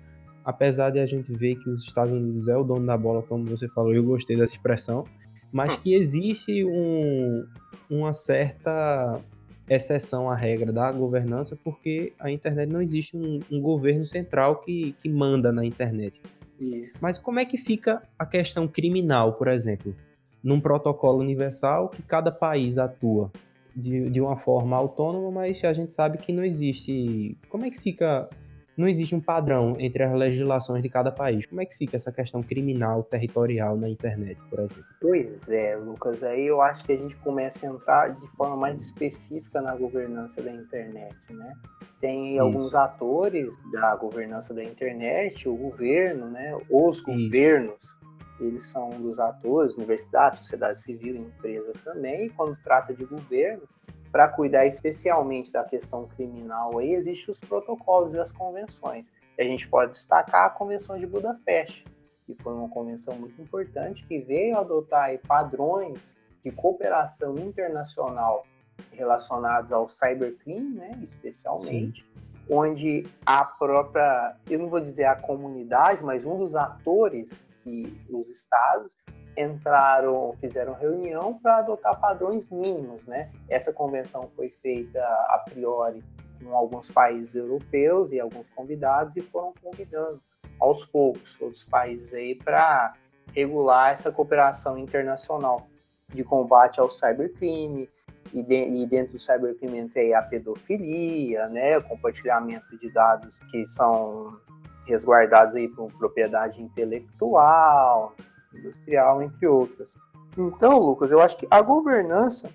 apesar 0.44 0.90
de 0.90 0.98
a 0.98 1.06
gente 1.06 1.32
ver 1.32 1.56
que 1.56 1.68
os 1.68 1.84
Estados 1.84 2.12
Unidos 2.12 2.48
é 2.48 2.56
o 2.56 2.64
dono 2.64 2.86
da 2.86 2.96
bola, 2.96 3.22
como 3.22 3.44
você 3.44 3.68
falou, 3.68 3.94
eu 3.94 4.02
gostei 4.02 4.36
dessa 4.36 4.52
expressão, 4.52 5.04
mas 5.52 5.76
que 5.76 5.94
existe 5.94 6.64
um, 6.64 7.46
uma 7.90 8.12
certa 8.12 9.20
exceção 9.68 10.30
à 10.30 10.34
regra 10.34 10.72
da 10.72 10.90
governança, 10.90 11.56
porque 11.62 12.12
a 12.18 12.30
internet 12.30 12.70
não 12.70 12.82
existe 12.82 13.16
um, 13.16 13.40
um 13.50 13.60
governo 13.60 14.04
central 14.04 14.56
que, 14.56 14.92
que 15.02 15.08
manda 15.08 15.52
na 15.52 15.64
internet. 15.64 16.20
Isso. 16.60 16.98
Mas 17.00 17.18
como 17.18 17.38
é 17.38 17.44
que 17.44 17.58
fica 17.58 18.02
a 18.18 18.24
questão 18.24 18.68
criminal, 18.68 19.34
por 19.34 19.48
exemplo? 19.48 19.94
num 20.42 20.60
protocolo 20.60 21.20
universal 21.20 21.88
que 21.88 22.02
cada 22.02 22.32
país 22.32 22.76
atua 22.76 23.30
de, 23.74 24.10
de 24.10 24.20
uma 24.20 24.36
forma 24.36 24.76
autônoma, 24.76 25.30
mas 25.30 25.62
a 25.64 25.72
gente 25.72 25.94
sabe 25.94 26.18
que 26.18 26.32
não 26.32 26.44
existe. 26.44 27.36
Como 27.48 27.64
é 27.64 27.70
que 27.70 27.80
fica 27.80 28.28
não 28.76 28.88
existe 28.88 29.14
um 29.14 29.20
padrão 29.20 29.76
entre 29.78 30.02
as 30.02 30.12
legislações 30.12 30.82
de 30.82 30.88
cada 30.88 31.10
país. 31.10 31.46
Como 31.46 31.60
é 31.60 31.66
que 31.66 31.76
fica 31.76 31.96
essa 31.96 32.10
questão 32.10 32.42
criminal 32.42 33.02
territorial 33.02 33.76
na 33.76 33.88
internet, 33.88 34.38
por 34.48 34.60
exemplo? 34.60 34.84
Pois 35.00 35.48
é, 35.48 35.76
Lucas, 35.76 36.22
aí 36.22 36.46
eu 36.46 36.60
acho 36.60 36.84
que 36.84 36.92
a 36.92 36.96
gente 36.96 37.14
começa 37.16 37.66
a 37.66 37.70
entrar 37.70 38.08
de 38.14 38.26
forma 38.36 38.56
mais 38.56 38.80
específica 38.80 39.60
na 39.60 39.74
governança 39.74 40.42
da 40.42 40.52
internet, 40.52 41.16
né? 41.30 41.52
Tem 42.00 42.34
Isso. 42.34 42.42
alguns 42.42 42.74
atores 42.74 43.48
da 43.70 43.94
governança 43.96 44.52
da 44.52 44.64
internet, 44.64 45.48
o 45.48 45.54
governo, 45.54 46.26
né? 46.28 46.56
Os 46.68 47.00
governos 47.00 47.92
eles 48.40 48.66
são 48.66 48.90
um 48.90 49.00
dos 49.00 49.18
atores, 49.18 49.74
universidades, 49.76 50.40
sociedade 50.40 50.82
civil 50.82 51.14
e 51.14 51.18
empresas 51.18 51.76
também, 51.84 52.26
e 52.26 52.30
quando 52.30 52.56
trata 52.62 52.92
de 52.92 53.04
governos, 53.04 53.68
para 54.12 54.28
cuidar 54.28 54.66
especialmente 54.66 55.50
da 55.50 55.64
questão 55.64 56.06
criminal, 56.06 56.78
aí 56.78 56.92
existem 56.92 57.32
os 57.32 57.40
protocolos 57.40 58.12
e 58.12 58.18
as 58.18 58.30
convenções. 58.30 59.06
E 59.38 59.42
a 59.42 59.44
gente 59.44 59.66
pode 59.66 59.92
destacar 59.92 60.44
a 60.44 60.50
Convenção 60.50 60.98
de 60.98 61.06
Budapeste, 61.06 61.84
que 62.26 62.34
foi 62.42 62.52
uma 62.52 62.68
convenção 62.68 63.14
muito 63.16 63.40
importante 63.40 64.06
que 64.06 64.18
veio 64.18 64.58
adotar 64.58 65.10
padrões 65.26 65.98
de 66.44 66.50
cooperação 66.50 67.36
internacional 67.38 68.44
relacionados 68.92 69.72
ao 69.72 69.88
cybercrime, 69.88 70.74
né, 70.74 70.90
especialmente, 71.02 72.04
Sim. 72.04 72.54
onde 72.54 73.06
a 73.24 73.44
própria, 73.44 74.36
eu 74.50 74.58
não 74.58 74.68
vou 74.68 74.80
dizer 74.80 75.04
a 75.04 75.16
comunidade, 75.16 76.04
mas 76.04 76.26
um 76.26 76.36
dos 76.38 76.54
atores 76.54 77.48
que 77.62 77.98
os 78.10 78.28
estados 78.28 78.96
entraram, 79.36 80.34
fizeram 80.40 80.74
reunião 80.74 81.38
para 81.42 81.58
adotar 81.58 81.98
padrões 82.00 82.50
mínimos, 82.50 83.04
né? 83.06 83.30
Essa 83.48 83.72
convenção 83.72 84.30
foi 84.36 84.50
feita 84.62 85.00
a 85.00 85.42
priori 85.50 86.02
com 86.42 86.54
alguns 86.56 86.90
países 86.90 87.34
europeus 87.34 88.12
e 88.12 88.20
alguns 88.20 88.48
convidados 88.50 89.16
e 89.16 89.20
foram 89.20 89.54
convidando 89.62 90.20
aos 90.60 90.84
poucos 90.86 91.40
outros 91.40 91.64
países 91.64 92.12
aí 92.12 92.34
para 92.34 92.94
regular 93.34 93.94
essa 93.94 94.10
cooperação 94.10 94.76
internacional 94.76 95.66
de 96.08 96.22
combate 96.22 96.78
ao 96.78 96.90
cybercrime 96.90 97.88
e, 98.32 98.42
de, 98.42 98.82
e 98.82 98.86
dentro 98.86 99.14
do 99.14 99.18
cybercrime 99.18 99.78
entre 99.78 100.12
a 100.14 100.22
pedofilia, 100.22 101.48
né, 101.48 101.78
o 101.78 101.82
compartilhamento 101.82 102.76
de 102.78 102.90
dados 102.90 103.32
que 103.50 103.66
são 103.68 104.38
resguardados 104.86 105.54
aí 105.54 105.68
por 105.68 105.92
propriedade 105.92 106.60
intelectual, 106.60 108.14
industrial, 108.54 109.22
entre 109.22 109.46
outras. 109.46 109.94
Então, 110.36 110.78
Lucas, 110.78 111.10
eu 111.10 111.20
acho 111.20 111.36
que 111.36 111.46
a 111.50 111.60
governança 111.60 112.50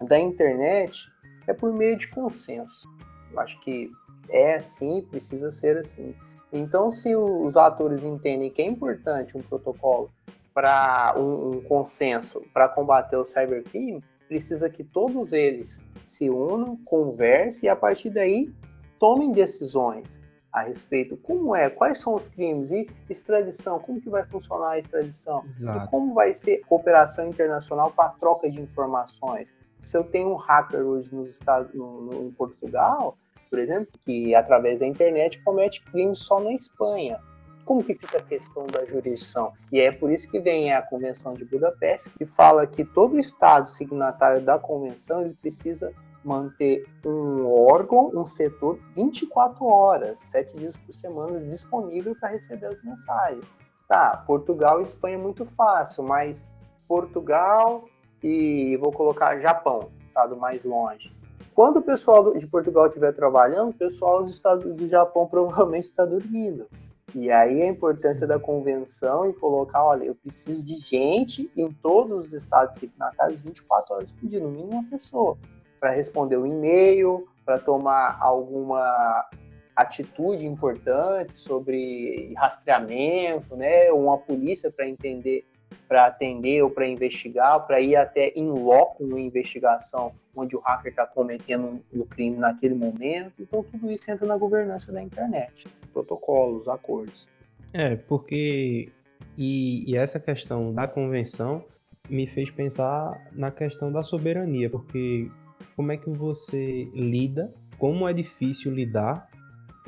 da 0.00 0.18
internet 0.18 1.10
é 1.46 1.52
por 1.52 1.72
meio 1.72 1.96
de 1.96 2.08
consenso. 2.08 2.88
Eu 3.32 3.40
acho 3.40 3.58
que 3.60 3.90
é 4.28 4.56
assim, 4.56 5.06
precisa 5.10 5.50
ser 5.50 5.78
assim. 5.78 6.14
Então, 6.52 6.92
se 6.92 7.14
os 7.16 7.56
atores 7.56 8.04
entendem 8.04 8.50
que 8.50 8.60
é 8.60 8.66
importante 8.66 9.36
um 9.36 9.42
protocolo 9.42 10.10
para 10.52 11.14
um, 11.16 11.50
um, 11.50 11.60
consenso 11.62 12.42
para 12.52 12.68
combater 12.68 13.16
o 13.16 13.24
cybercrime, 13.24 14.04
precisa 14.28 14.68
que 14.68 14.84
todos 14.84 15.32
eles 15.32 15.80
se 16.04 16.28
unam, 16.28 16.76
conversem 16.84 17.66
e 17.66 17.70
a 17.70 17.76
partir 17.76 18.10
daí 18.10 18.52
tomem 18.98 19.32
decisões 19.32 20.06
a 20.52 20.62
respeito 20.62 21.16
como 21.16 21.56
é, 21.56 21.70
quais 21.70 22.00
são 22.00 22.14
os 22.14 22.28
crimes 22.28 22.70
e 22.70 22.86
extradição, 23.08 23.78
como 23.78 24.00
que 24.00 24.10
vai 24.10 24.24
funcionar 24.24 24.72
a 24.72 24.78
extradição 24.78 25.44
Exato. 25.58 25.86
e 25.86 25.88
como 25.88 26.12
vai 26.12 26.34
ser 26.34 26.58
cooperação 26.68 27.26
internacional 27.26 27.90
para 27.90 28.10
troca 28.10 28.50
de 28.50 28.60
informações. 28.60 29.48
Se 29.80 29.96
eu 29.96 30.04
tenho 30.04 30.30
um 30.30 30.36
hacker 30.36 30.80
hoje 30.80 31.12
nos 31.12 31.30
Estados, 31.30 31.72
no, 31.74 32.02
no, 32.02 32.26
em 32.26 32.30
Portugal, 32.30 33.16
por 33.48 33.58
exemplo, 33.58 33.88
que 34.04 34.34
através 34.34 34.78
da 34.78 34.86
internet 34.86 35.42
comete 35.42 35.82
crimes 35.84 36.18
só 36.18 36.38
na 36.38 36.52
Espanha, 36.52 37.18
como 37.64 37.82
que 37.82 37.94
fica 37.94 38.18
a 38.18 38.22
questão 38.22 38.66
da 38.66 38.84
jurisdição? 38.84 39.52
E 39.70 39.80
é 39.80 39.90
por 39.90 40.10
isso 40.10 40.28
que 40.28 40.40
vem 40.40 40.72
a 40.72 40.82
Convenção 40.82 41.34
de 41.34 41.44
Budapeste, 41.44 42.10
que 42.10 42.26
fala 42.26 42.66
que 42.66 42.84
todo 42.84 43.18
Estado 43.18 43.68
signatário 43.68 44.42
da 44.42 44.58
Convenção 44.58 45.22
ele 45.22 45.36
precisa 45.40 45.92
manter 46.24 46.86
um 47.04 47.46
órgão, 47.46 48.10
um 48.14 48.24
setor 48.24 48.78
24 48.94 49.64
horas, 49.64 50.18
7 50.30 50.56
dias 50.56 50.76
por 50.76 50.94
semana 50.94 51.40
disponível 51.40 52.14
para 52.18 52.30
receber 52.30 52.66
as 52.66 52.82
mensagens. 52.82 53.44
Tá, 53.88 54.16
Portugal 54.26 54.80
e 54.80 54.84
Espanha 54.84 55.16
é 55.16 55.20
muito 55.20 55.44
fácil, 55.56 56.04
mas 56.04 56.46
Portugal 56.86 57.84
e 58.22 58.76
vou 58.76 58.92
colocar 58.92 59.40
Japão, 59.40 59.90
estado 60.06 60.36
mais 60.36 60.64
longe. 60.64 61.12
Quando 61.54 61.78
o 61.78 61.82
pessoal 61.82 62.32
de 62.32 62.46
Portugal 62.46 62.86
estiver 62.86 63.12
trabalhando, 63.12 63.70
o 63.70 63.74
pessoal 63.74 64.22
dos 64.22 64.34
estados 64.34 64.72
do 64.74 64.88
Japão 64.88 65.26
provavelmente 65.28 65.88
está 65.88 66.04
dormindo. 66.04 66.66
E 67.14 67.30
aí 67.30 67.62
a 67.62 67.66
importância 67.66 68.26
da 68.26 68.38
convenção 68.38 69.28
e 69.28 69.34
colocar, 69.34 69.84
olha, 69.84 70.04
eu 70.04 70.14
preciso 70.14 70.64
de 70.64 70.78
gente 70.80 71.50
em 71.54 71.70
todos 71.70 72.26
os 72.26 72.32
estados 72.32 72.78
signatários 72.78 73.38
24 73.40 73.94
horas 73.94 74.10
por 74.12 74.28
dia, 74.28 74.40
no 74.40 74.48
mínimo 74.48 74.72
uma 74.72 74.84
pessoa, 74.84 75.36
para 75.82 75.90
responder 75.90 76.36
o 76.36 76.42
um 76.42 76.46
e-mail, 76.46 77.26
para 77.44 77.58
tomar 77.58 78.16
alguma 78.20 79.28
atitude 79.74 80.46
importante 80.46 81.34
sobre 81.34 82.32
rastreamento, 82.36 83.56
né, 83.56 83.90
uma 83.90 84.16
polícia 84.16 84.70
para 84.70 84.86
entender, 84.86 85.44
para 85.88 86.06
atender 86.06 86.62
ou 86.62 86.70
para 86.70 86.86
investigar, 86.86 87.66
para 87.66 87.80
ir 87.80 87.96
até 87.96 88.28
em 88.28 88.48
loco 88.48 89.02
uma 89.02 89.18
investigação 89.18 90.12
onde 90.36 90.54
o 90.54 90.60
hacker 90.60 90.92
está 90.92 91.04
cometendo 91.04 91.82
um, 91.92 92.04
crime 92.04 92.36
naquele 92.36 92.76
momento. 92.76 93.32
Então 93.40 93.64
tudo 93.64 93.90
isso 93.90 94.08
entra 94.08 94.24
na 94.24 94.36
governança 94.36 94.92
da 94.92 95.02
internet, 95.02 95.66
protocolos, 95.92 96.68
acordos. 96.68 97.26
É, 97.72 97.96
porque 97.96 98.88
e, 99.36 99.90
e 99.90 99.96
essa 99.96 100.20
questão 100.20 100.72
da 100.72 100.86
convenção 100.86 101.64
me 102.08 102.28
fez 102.28 102.52
pensar 102.52 103.20
na 103.32 103.50
questão 103.50 103.90
da 103.90 104.04
soberania, 104.04 104.70
porque 104.70 105.28
como 105.76 105.92
é 105.92 105.96
que 105.96 106.10
você 106.10 106.88
lida, 106.94 107.52
como 107.78 108.08
é 108.08 108.12
difícil 108.12 108.72
lidar 108.72 109.28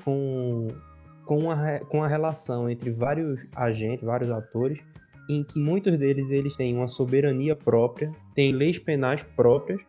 com, 0.05 0.69
com, 1.25 1.51
a, 1.51 1.81
com 1.81 2.03
a 2.03 2.09
relação 2.09 2.69
entre 2.69 2.91
vários 2.91 3.41
agentes, 3.55 4.05
vários 4.05 4.31
atores, 4.31 4.79
em 5.29 5.43
que 5.43 5.59
muitos 5.59 5.99
deles 5.99 6.31
eles 6.31 6.57
têm 6.57 6.77
uma 6.77 6.89
soberania 6.89 7.57
própria, 7.57 8.13
têm 8.35 8.53
leis 8.53 8.79
penais 8.79 9.23
próprias, 9.23 9.81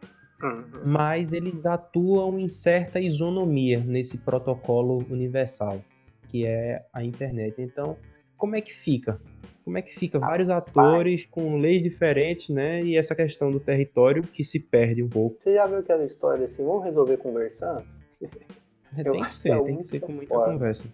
uhum. 0.42 0.64
mas 0.86 1.34
eles 1.34 1.66
atuam 1.66 2.40
em 2.40 2.48
certa 2.48 3.00
isonomia 3.00 3.80
nesse 3.80 4.18
protocolo 4.18 5.06
universal, 5.10 5.82
que 6.30 6.46
é 6.46 6.84
a 6.94 7.04
internet. 7.04 7.62
Então, 7.62 7.98
como 8.38 8.56
é 8.56 8.62
que 8.62 8.74
fica? 8.74 9.20
Como 9.66 9.80
é 9.80 9.82
que 9.82 9.96
fica? 9.96 10.20
Vários 10.20 10.48
atores 10.48 11.26
com 11.26 11.58
leis 11.58 11.82
diferentes, 11.82 12.50
né? 12.50 12.82
E 12.82 12.96
essa 12.96 13.16
questão 13.16 13.52
do 13.52 13.60
território 13.60 14.22
que 14.22 14.44
se 14.44 14.60
perde 14.60 15.02
um 15.02 15.10
pouco. 15.10 15.42
Você 15.42 15.56
já 15.56 15.66
viu 15.66 15.80
aquela 15.80 16.06
história 16.06 16.46
assim, 16.46 16.64
vamos 16.64 16.84
resolver 16.84 17.18
conversando? 17.18 17.84
É, 18.96 19.04
tem 19.04 19.24
que 19.24 19.36
ser, 19.36 19.50
é 19.50 19.64
tem 19.64 19.78
que 19.78 19.84
ser 19.84 20.00
com 20.02 20.12
muita 20.12 20.36
forma. 20.36 20.54
conversa. 20.54 20.88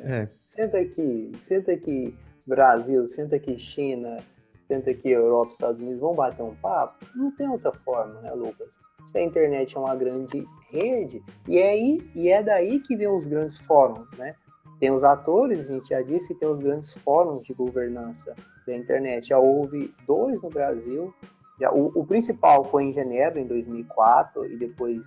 É. 0.00 0.28
Senta 0.46 0.78
aqui, 0.78 1.32
senta 1.38 1.72
aqui 1.72 2.16
Brasil, 2.46 3.06
senta 3.08 3.36
aqui 3.36 3.58
China, 3.58 4.16
senta 4.66 4.90
aqui 4.90 5.10
Europa, 5.10 5.52
Estados 5.52 5.80
Unidos, 5.80 6.00
vamos 6.00 6.16
bater 6.16 6.42
um 6.42 6.54
papo? 6.54 7.04
Não 7.14 7.30
tem 7.30 7.46
outra 7.46 7.72
forma, 7.72 8.22
né, 8.22 8.32
Lucas? 8.32 8.68
A 9.14 9.20
internet 9.20 9.76
é 9.76 9.78
uma 9.78 9.94
grande 9.94 10.44
rede 10.72 11.22
e 11.46 11.58
é, 11.58 11.70
aí, 11.70 12.10
e 12.14 12.28
é 12.30 12.42
daí 12.42 12.80
que 12.80 12.96
vem 12.96 13.06
os 13.06 13.26
grandes 13.26 13.58
fóruns, 13.58 14.08
né? 14.16 14.34
Tem 14.84 14.90
os 14.90 15.02
atores, 15.02 15.60
a 15.60 15.72
gente 15.72 15.88
já 15.88 16.02
disse, 16.02 16.34
e 16.34 16.36
tem 16.36 16.46
os 16.46 16.58
grandes 16.58 16.92
fóruns 16.92 17.42
de 17.46 17.54
governança 17.54 18.34
da 18.66 18.76
internet. 18.76 19.28
Já 19.28 19.38
houve 19.38 19.94
dois 20.06 20.42
no 20.42 20.50
Brasil. 20.50 21.10
Já, 21.58 21.72
o, 21.72 21.86
o 21.98 22.04
principal 22.04 22.64
foi 22.64 22.84
em 22.84 22.92
Genebra, 22.92 23.40
em 23.40 23.46
2004, 23.46 24.44
e 24.44 24.58
depois 24.58 25.00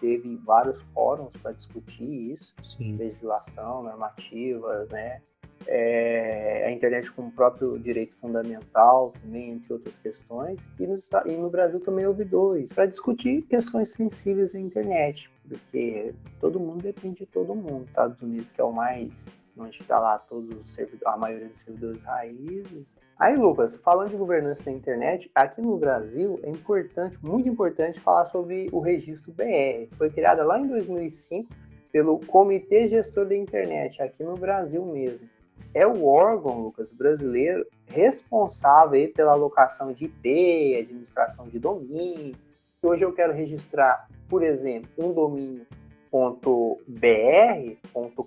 teve 0.00 0.34
vários 0.46 0.80
fóruns 0.94 1.30
para 1.42 1.52
discutir 1.52 2.32
isso, 2.32 2.54
Sim. 2.62 2.96
legislação, 2.96 3.82
normativas, 3.82 4.88
né? 4.88 5.20
É, 5.66 6.64
a 6.66 6.70
internet 6.70 7.12
como 7.12 7.30
próprio 7.30 7.78
direito 7.78 8.16
fundamental, 8.16 9.12
também, 9.20 9.50
entre 9.50 9.74
outras 9.74 9.96
questões. 9.96 10.58
E 10.80 10.86
no, 10.86 10.96
e 11.26 11.36
no 11.36 11.50
Brasil 11.50 11.80
também 11.80 12.06
houve 12.06 12.24
dois, 12.24 12.70
para 12.70 12.86
discutir 12.86 13.42
questões 13.42 13.92
sensíveis 13.92 14.54
da 14.54 14.58
internet, 14.58 15.30
porque 15.48 16.14
todo 16.40 16.60
mundo 16.60 16.82
depende 16.82 17.20
de 17.20 17.26
todo 17.26 17.54
mundo. 17.54 17.86
Estados 17.86 18.20
Unidos, 18.22 18.50
que 18.52 18.60
é 18.60 18.64
o 18.64 18.72
mais, 18.72 19.12
onde 19.56 19.80
está 19.80 19.98
lá 19.98 20.18
todos 20.18 20.50
os 20.50 20.74
servidores, 20.74 21.14
a 21.14 21.16
maioria 21.16 21.48
dos 21.48 21.60
servidores 21.60 22.02
raízes, 22.02 22.86
Aí, 23.18 23.36
Lucas, 23.36 23.74
falando 23.74 24.10
de 24.10 24.16
governança 24.16 24.62
da 24.62 24.70
internet, 24.70 25.28
aqui 25.34 25.60
no 25.60 25.76
Brasil 25.76 26.38
é 26.44 26.50
importante, 26.50 27.18
muito 27.20 27.48
importante, 27.48 27.98
falar 27.98 28.26
sobre 28.26 28.68
o 28.70 28.78
registro 28.78 29.32
BR. 29.32 29.92
Foi 29.96 30.08
criada 30.08 30.44
lá 30.44 30.56
em 30.60 30.68
2005 30.68 31.52
pelo 31.90 32.20
Comitê 32.26 32.86
Gestor 32.86 33.26
da 33.26 33.34
Internet, 33.34 34.00
aqui 34.00 34.22
no 34.22 34.36
Brasil 34.36 34.86
mesmo. 34.86 35.28
É 35.74 35.84
o 35.84 36.06
órgão, 36.06 36.60
Lucas, 36.60 36.92
brasileiro 36.92 37.66
responsável 37.88 39.12
pela 39.12 39.32
alocação 39.32 39.92
de 39.92 40.04
IP, 40.04 40.76
administração 40.76 41.48
de 41.48 41.58
domínio. 41.58 42.36
Hoje 42.80 43.04
eu 43.04 43.12
quero 43.12 43.32
registrar, 43.32 44.06
por 44.28 44.42
exemplo, 44.42 44.88
um 44.96 45.12
domínio 45.12 45.66
.br, 46.10 47.76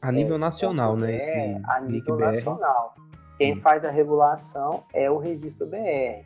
a 0.02 0.12
nível 0.12 0.38
nacional, 0.38 0.96
né? 0.96 1.16
Esse 1.16 1.62
a 1.68 1.80
nível 1.80 2.18
nacional. 2.18 2.96
Quem 3.38 3.60
faz 3.62 3.84
a 3.86 3.90
regulação 3.90 4.84
é 4.94 5.10
o 5.10 5.18
registro 5.18 5.66
BR. 5.66 6.24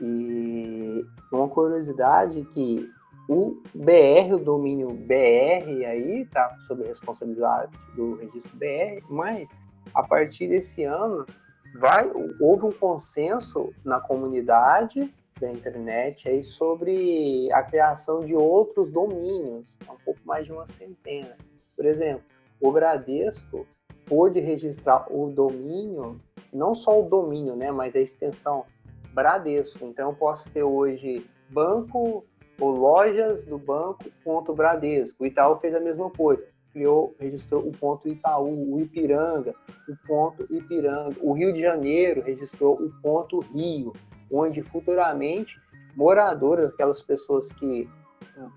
E 0.00 1.04
uma 1.30 1.48
curiosidade 1.48 2.42
que 2.54 2.90
o 3.28 3.62
BR, 3.74 4.34
o 4.34 4.38
domínio 4.38 4.88
BR 4.88 5.84
aí, 5.86 6.26
tá 6.32 6.56
sob 6.66 6.82
responsabilidade 6.82 7.72
do 7.94 8.16
registro 8.16 8.56
BR, 8.56 9.04
mas 9.08 9.46
a 9.94 10.02
partir 10.02 10.48
desse 10.48 10.82
ano 10.82 11.26
vai, 11.78 12.10
houve 12.40 12.66
um 12.66 12.72
consenso 12.72 13.72
na 13.84 14.00
comunidade 14.00 15.12
da 15.40 15.50
internet 15.50 16.28
aí 16.28 16.44
sobre 16.44 17.50
a 17.52 17.62
criação 17.62 18.20
de 18.20 18.34
outros 18.34 18.90
domínios, 18.90 19.76
um 19.90 19.96
pouco 20.04 20.20
mais 20.24 20.46
de 20.46 20.52
uma 20.52 20.66
centena. 20.66 21.36
Por 21.74 21.84
exemplo, 21.84 22.24
o 22.60 22.72
Bradesco 22.72 23.66
pôde 24.06 24.40
registrar 24.40 25.06
o 25.12 25.30
domínio 25.30 26.20
não 26.52 26.74
só 26.74 27.00
o 27.00 27.08
domínio, 27.08 27.54
né, 27.54 27.70
mas 27.70 27.94
a 27.94 28.00
extensão 28.00 28.64
Bradesco. 29.12 29.84
Então 29.84 30.10
eu 30.10 30.16
posso 30.16 30.48
ter 30.50 30.62
hoje 30.62 31.26
banco 31.50 32.24
ou 32.60 32.70
lojas 32.70 33.46
do 33.46 33.58
banco 33.58 34.04
ponto 34.24 34.54
Bradesco. 34.54 35.22
O 35.22 35.26
Itaú 35.26 35.56
fez 35.56 35.74
a 35.74 35.80
mesma 35.80 36.10
coisa, 36.10 36.46
criou, 36.72 37.14
registrou 37.18 37.66
o 37.66 37.72
ponto 37.72 38.08
Itaú, 38.08 38.74
o 38.74 38.80
Ipiranga, 38.80 39.54
o 39.88 40.06
ponto 40.06 40.46
Ipiranga. 40.50 41.16
O 41.20 41.32
Rio 41.32 41.52
de 41.52 41.60
Janeiro 41.60 42.22
registrou 42.22 42.74
o 42.74 42.90
ponto 43.02 43.40
Rio, 43.40 43.92
onde 44.30 44.62
futuramente 44.62 45.58
moradores, 45.94 46.68
aquelas 46.68 47.02
pessoas 47.02 47.50
que 47.52 47.88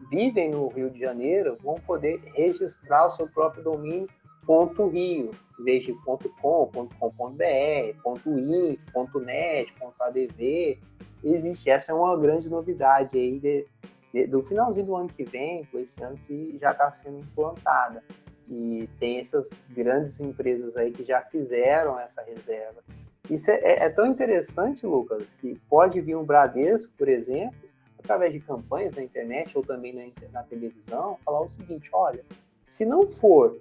vivem 0.10 0.52
no 0.52 0.68
Rio 0.68 0.90
de 0.90 1.00
Janeiro, 1.00 1.58
vão 1.64 1.76
poder 1.76 2.20
registrar 2.34 3.08
o 3.08 3.12
seu 3.12 3.28
próprio 3.28 3.64
domínio 3.64 4.08
ponto 4.50 4.88
.rio, 4.88 5.30
em 5.60 5.64
vez 5.64 5.84
de 5.84 5.94
ponto 6.04 6.28
.com, 6.42 6.68
ponto 6.68 6.96
.com.br, 6.98 8.02
ponto 8.02 8.30
.inf, 8.32 8.80
ponto 8.92 9.20
.net, 9.20 9.72
ponto 9.80 10.02
.adv, 10.02 10.80
existe. 11.24 11.70
Essa 11.70 11.92
é 11.92 11.96
uma 11.96 12.18
grande 12.18 12.50
novidade 12.50 13.16
aí 13.16 13.40
de, 13.40 13.68
de, 14.12 14.26
do 14.26 14.42
finalzinho 14.42 14.88
do 14.88 14.96
ano 14.96 15.08
que 15.08 15.24
vem, 15.24 15.66
com 15.66 15.78
esse 15.78 16.02
ano 16.04 16.18
que 16.26 16.58
já 16.60 16.72
está 16.72 16.92
sendo 16.92 17.20
implantada. 17.20 18.04
E 18.50 18.90
tem 19.00 19.20
essas 19.20 19.48
grandes 19.70 20.20
empresas 20.20 20.76
aí 20.76 20.92
que 20.92 21.04
já 21.04 21.22
fizeram 21.22 22.00
essa 22.00 22.24
reserva. 22.24 22.84
Isso 23.30 23.52
é, 23.52 23.56
é, 23.56 23.84
é 23.86 23.90
tão 23.90 24.08
interessante, 24.08 24.86
Lucas, 24.86 25.34
que 25.40 25.60
pode 25.70 26.02
vir 26.02 26.16
um 26.16 26.24
Bradesco, 26.24 26.92
por 26.98 27.08
exemplo, 27.08 27.70
através 27.98 28.34
de 28.34 28.40
campanhas 28.40 28.96
na 28.96 29.04
internet 29.04 29.56
ou 29.56 29.64
também 29.64 29.94
na, 29.94 30.30
na 30.32 30.44
televisão, 30.44 31.18
falar 31.24 31.42
o 31.42 31.50
seguinte: 31.50 31.90
olha, 31.94 32.26
se 32.66 32.86
não 32.86 33.08
for 33.08 33.56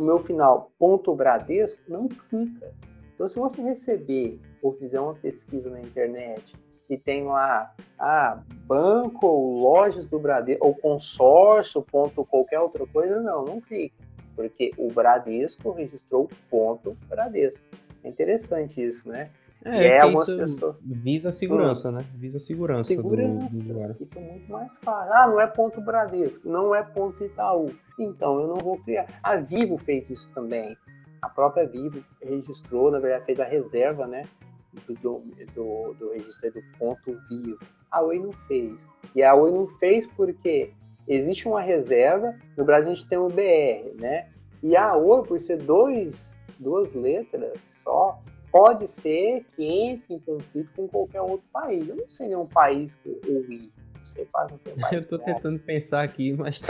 o 0.00 0.02
meu 0.02 0.18
final 0.18 0.70
ponto 0.78 1.14
Bradesco 1.14 1.80
não 1.86 2.08
clica. 2.08 2.72
Então, 3.14 3.28
se 3.28 3.38
você 3.38 3.60
receber 3.60 4.40
ou 4.62 4.72
fizer 4.72 4.98
uma 4.98 5.14
pesquisa 5.14 5.68
na 5.68 5.80
internet 5.80 6.56
e 6.88 6.96
tem 6.96 7.24
lá 7.24 7.74
ah, 7.98 8.42
banco 8.64 9.26
ou 9.26 9.58
lojas 9.60 10.06
do 10.06 10.18
Bradesco 10.18 10.66
ou 10.66 10.74
consórcio 10.74 11.82
ponto 11.82 12.24
qualquer 12.24 12.60
outra 12.60 12.86
coisa, 12.86 13.20
não, 13.20 13.44
não 13.44 13.60
clica, 13.60 13.94
porque 14.34 14.72
o 14.78 14.88
Bradesco 14.88 15.70
registrou 15.72 16.28
ponto 16.48 16.96
Bradesco. 17.06 17.60
É 18.02 18.08
interessante 18.08 18.82
isso, 18.82 19.08
né? 19.08 19.30
É, 19.64 19.98
é 19.98 20.10
isso 20.10 20.36
pessoas... 20.36 20.76
visa 20.80 21.28
a 21.28 21.32
segurança, 21.32 21.92
né? 21.92 22.02
Visa 22.14 22.38
a 22.38 22.40
segurança, 22.40 22.84
segurança 22.84 23.50
do, 23.50 23.88
do. 23.88 23.94
Fica 23.94 24.18
muito 24.18 24.50
mais 24.50 24.72
fácil. 24.80 25.12
Ah, 25.12 25.28
não 25.28 25.40
é 25.40 25.46
ponto 25.46 25.80
Bradesco, 25.82 26.48
não 26.48 26.74
é 26.74 26.82
ponto 26.82 27.22
Itaú. 27.22 27.70
Então 27.98 28.40
eu 28.40 28.48
não 28.48 28.56
vou 28.56 28.78
criar. 28.78 29.06
A 29.22 29.36
Vivo 29.36 29.76
fez 29.76 30.08
isso 30.08 30.30
também. 30.30 30.76
A 31.20 31.28
própria 31.28 31.66
Vivo 31.66 32.02
registrou, 32.22 32.90
na 32.90 32.98
verdade, 32.98 33.26
fez 33.26 33.40
a 33.40 33.44
reserva, 33.44 34.06
né? 34.06 34.22
Do, 35.02 35.22
do, 35.54 35.94
do 35.94 36.12
registro 36.12 36.52
do 36.52 36.62
ponto 36.78 37.18
vivo. 37.28 37.58
A 37.90 38.00
Oi 38.00 38.18
não 38.18 38.32
fez. 38.48 38.78
E 39.14 39.22
a 39.22 39.34
Oi 39.34 39.50
não 39.50 39.66
fez 39.66 40.06
porque 40.16 40.72
existe 41.06 41.46
uma 41.46 41.60
reserva, 41.60 42.34
no 42.56 42.64
Brasil 42.64 42.92
a 42.92 42.94
gente 42.94 43.08
tem 43.08 43.18
o 43.18 43.26
BR, 43.26 44.00
né? 44.00 44.28
E 44.62 44.74
a 44.74 44.96
Oi, 44.96 45.26
por 45.26 45.38
ser 45.40 45.58
dois, 45.58 46.32
duas 46.58 46.94
letras 46.94 47.58
só, 47.82 48.20
pode 48.50 48.88
ser 48.88 49.44
que 49.54 49.64
entre 49.64 50.14
em 50.14 50.18
conflito 50.18 50.70
com 50.74 50.88
qualquer 50.88 51.20
outro 51.20 51.46
país. 51.52 51.88
Eu 51.88 51.96
não 51.96 52.08
sei 52.10 52.28
nenhum 52.28 52.46
país 52.46 52.94
com 53.02 53.10
o 53.10 53.52
I. 53.52 53.70
Você 54.04 54.24
faz 54.26 54.52
um 54.52 54.58
Eu 54.92 55.06
tô 55.06 55.18
tentando 55.18 55.58
pensar 55.60 56.02
aqui, 56.02 56.32
mas 56.32 56.60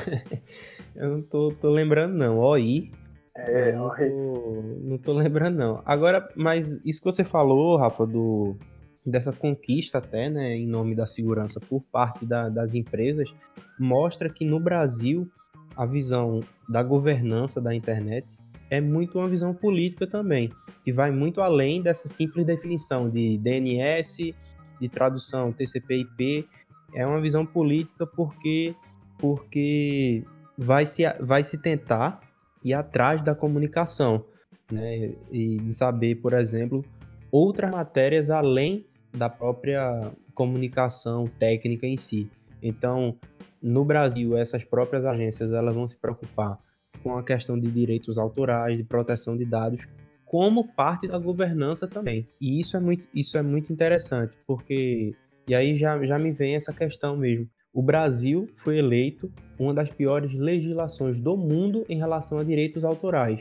eu 0.95 1.09
não 1.09 1.23
tô, 1.23 1.53
tô 1.61 1.71
lembrando 1.71 2.15
não. 2.15 2.39
OI. 2.39 2.93
É, 3.35 3.73
não 3.73 3.89
tô, 3.89 4.63
não 4.83 4.99
tô 4.99 5.13
lembrando 5.15 5.57
não. 5.57 5.83
Agora, 5.87 6.29
mas 6.37 6.81
isso 6.85 7.01
que 7.01 7.07
você 7.07 7.25
falou, 7.25 7.77
Rafa, 7.77 8.07
do 8.07 8.57
dessa 9.05 9.33
conquista 9.33 9.99
até, 9.99 10.29
né, 10.29 10.55
em 10.55 10.67
nome 10.67 10.95
da 10.95 11.07
segurança 11.07 11.59
por 11.59 11.81
parte 11.81 12.27
da, 12.27 12.51
das 12.51 12.75
empresas, 12.75 13.33
mostra 13.79 14.29
que 14.29 14.45
no 14.45 14.61
Brasil 14.61 15.27
a 15.75 15.87
visão 15.87 16.41
da 16.69 16.83
governança 16.83 17.61
da 17.61 17.75
internet 17.75 18.27
é 18.71 18.81
muito 18.81 19.19
uma 19.19 19.29
visão 19.29 19.53
política 19.53 20.07
também, 20.07 20.51
que 20.85 20.93
vai 20.93 21.11
muito 21.11 21.41
além 21.41 21.83
dessa 21.83 22.09
simples 22.09 22.47
definição 22.47 23.11
de 23.11 23.37
DNS, 23.39 24.35
de 24.81 24.89
tradução 24.89 25.53
TCP/IP, 25.53 26.49
é 26.95 27.07
uma 27.07 27.21
visão 27.21 27.45
política 27.45 28.07
porque 28.07 28.75
porque 29.19 30.25
vai 30.57 30.87
se 30.87 31.03
vai 31.21 31.45
se 31.45 31.59
tentar 31.59 32.21
ir 32.65 32.73
atrás 32.73 33.23
da 33.23 33.35
comunicação, 33.35 34.25
né? 34.71 35.13
E 35.31 35.61
saber, 35.73 36.17
por 36.17 36.33
exemplo, 36.33 36.85
outras 37.31 37.71
matérias 37.71 38.31
além 38.31 38.87
da 39.13 39.29
própria 39.29 40.11
comunicação 40.35 41.27
técnica 41.39 41.87
em 41.87 41.97
si. 41.97 42.31
Então, 42.63 43.17
no 43.63 43.85
Brasil, 43.85 44.37
essas 44.37 44.65
próprias 44.65 45.05
agências 45.05 45.53
elas 45.53 45.75
vão 45.75 45.87
se 45.87 46.01
preocupar 46.01 46.59
com 47.03 47.17
a 47.17 47.23
questão 47.23 47.59
de 47.59 47.71
direitos 47.71 48.19
autorais, 48.19 48.77
de 48.77 48.85
proteção 48.85 49.37
de 49.37 49.45
dados, 49.45 49.87
como 50.25 50.69
parte 50.75 51.09
da 51.09 51.19
governança 51.19 51.89
também. 51.89 52.29
E 52.41 52.61
isso 52.61 52.77
é 52.77 52.81
muito, 52.81 53.09
isso 53.15 53.37
é 53.37 53.43
muito 53.43 53.73
interessante, 53.73 54.37
porque 54.47 55.15
e 55.51 55.55
aí 55.55 55.77
já, 55.77 56.01
já 56.07 56.17
me 56.17 56.31
vem 56.31 56.55
essa 56.55 56.73
questão 56.73 57.17
mesmo. 57.17 57.49
O 57.73 57.83
Brasil 57.83 58.49
foi 58.57 58.79
eleito 58.79 59.33
uma 59.59 59.75
das 59.75 59.91
piores 59.91 60.33
legislações 60.33 61.19
do 61.19 61.37
mundo 61.37 61.85
em 61.89 61.99
relação 61.99 62.39
a 62.39 62.45
direitos 62.45 62.85
autorais. 62.85 63.41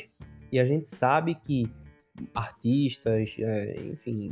E 0.51 0.59
a 0.59 0.65
gente 0.65 0.87
sabe 0.87 1.35
que 1.35 1.69
artistas, 2.33 3.35
é, 3.37 3.75
enfim, 3.91 4.31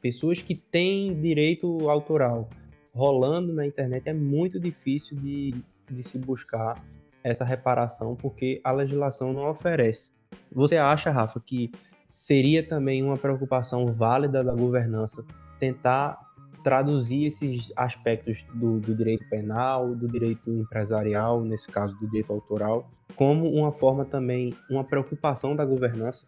pessoas 0.00 0.40
que 0.40 0.54
têm 0.54 1.20
direito 1.20 1.88
autoral 1.90 2.48
rolando 2.94 3.52
na 3.52 3.66
internet 3.66 4.08
é 4.08 4.14
muito 4.14 4.58
difícil 4.58 5.16
de, 5.18 5.54
de 5.90 6.02
se 6.02 6.18
buscar 6.18 6.82
essa 7.22 7.44
reparação 7.44 8.14
porque 8.16 8.60
a 8.64 8.72
legislação 8.72 9.32
não 9.32 9.48
oferece. 9.50 10.12
Você 10.52 10.76
acha, 10.76 11.10
Rafa, 11.10 11.40
que 11.40 11.70
seria 12.12 12.66
também 12.66 13.02
uma 13.02 13.16
preocupação 13.16 13.86
válida 13.86 14.42
da 14.42 14.54
governança 14.54 15.24
tentar 15.58 16.18
traduzir 16.62 17.26
esses 17.26 17.72
aspectos 17.76 18.44
do, 18.54 18.80
do, 18.80 18.94
direito 18.94 19.28
penal, 19.30 19.94
do 19.94 20.08
direito 20.08 20.50
empresarial, 20.50 21.40
nesse 21.42 21.70
caso 21.70 21.96
do 21.98 22.06
direito 22.06 22.32
autoral, 22.32 22.90
como 23.14 23.48
uma 23.50 23.72
forma 23.72 24.04
também, 24.04 24.52
uma 24.68 24.84
preocupação 24.84 25.54
da 25.54 25.64
governança 25.64 26.26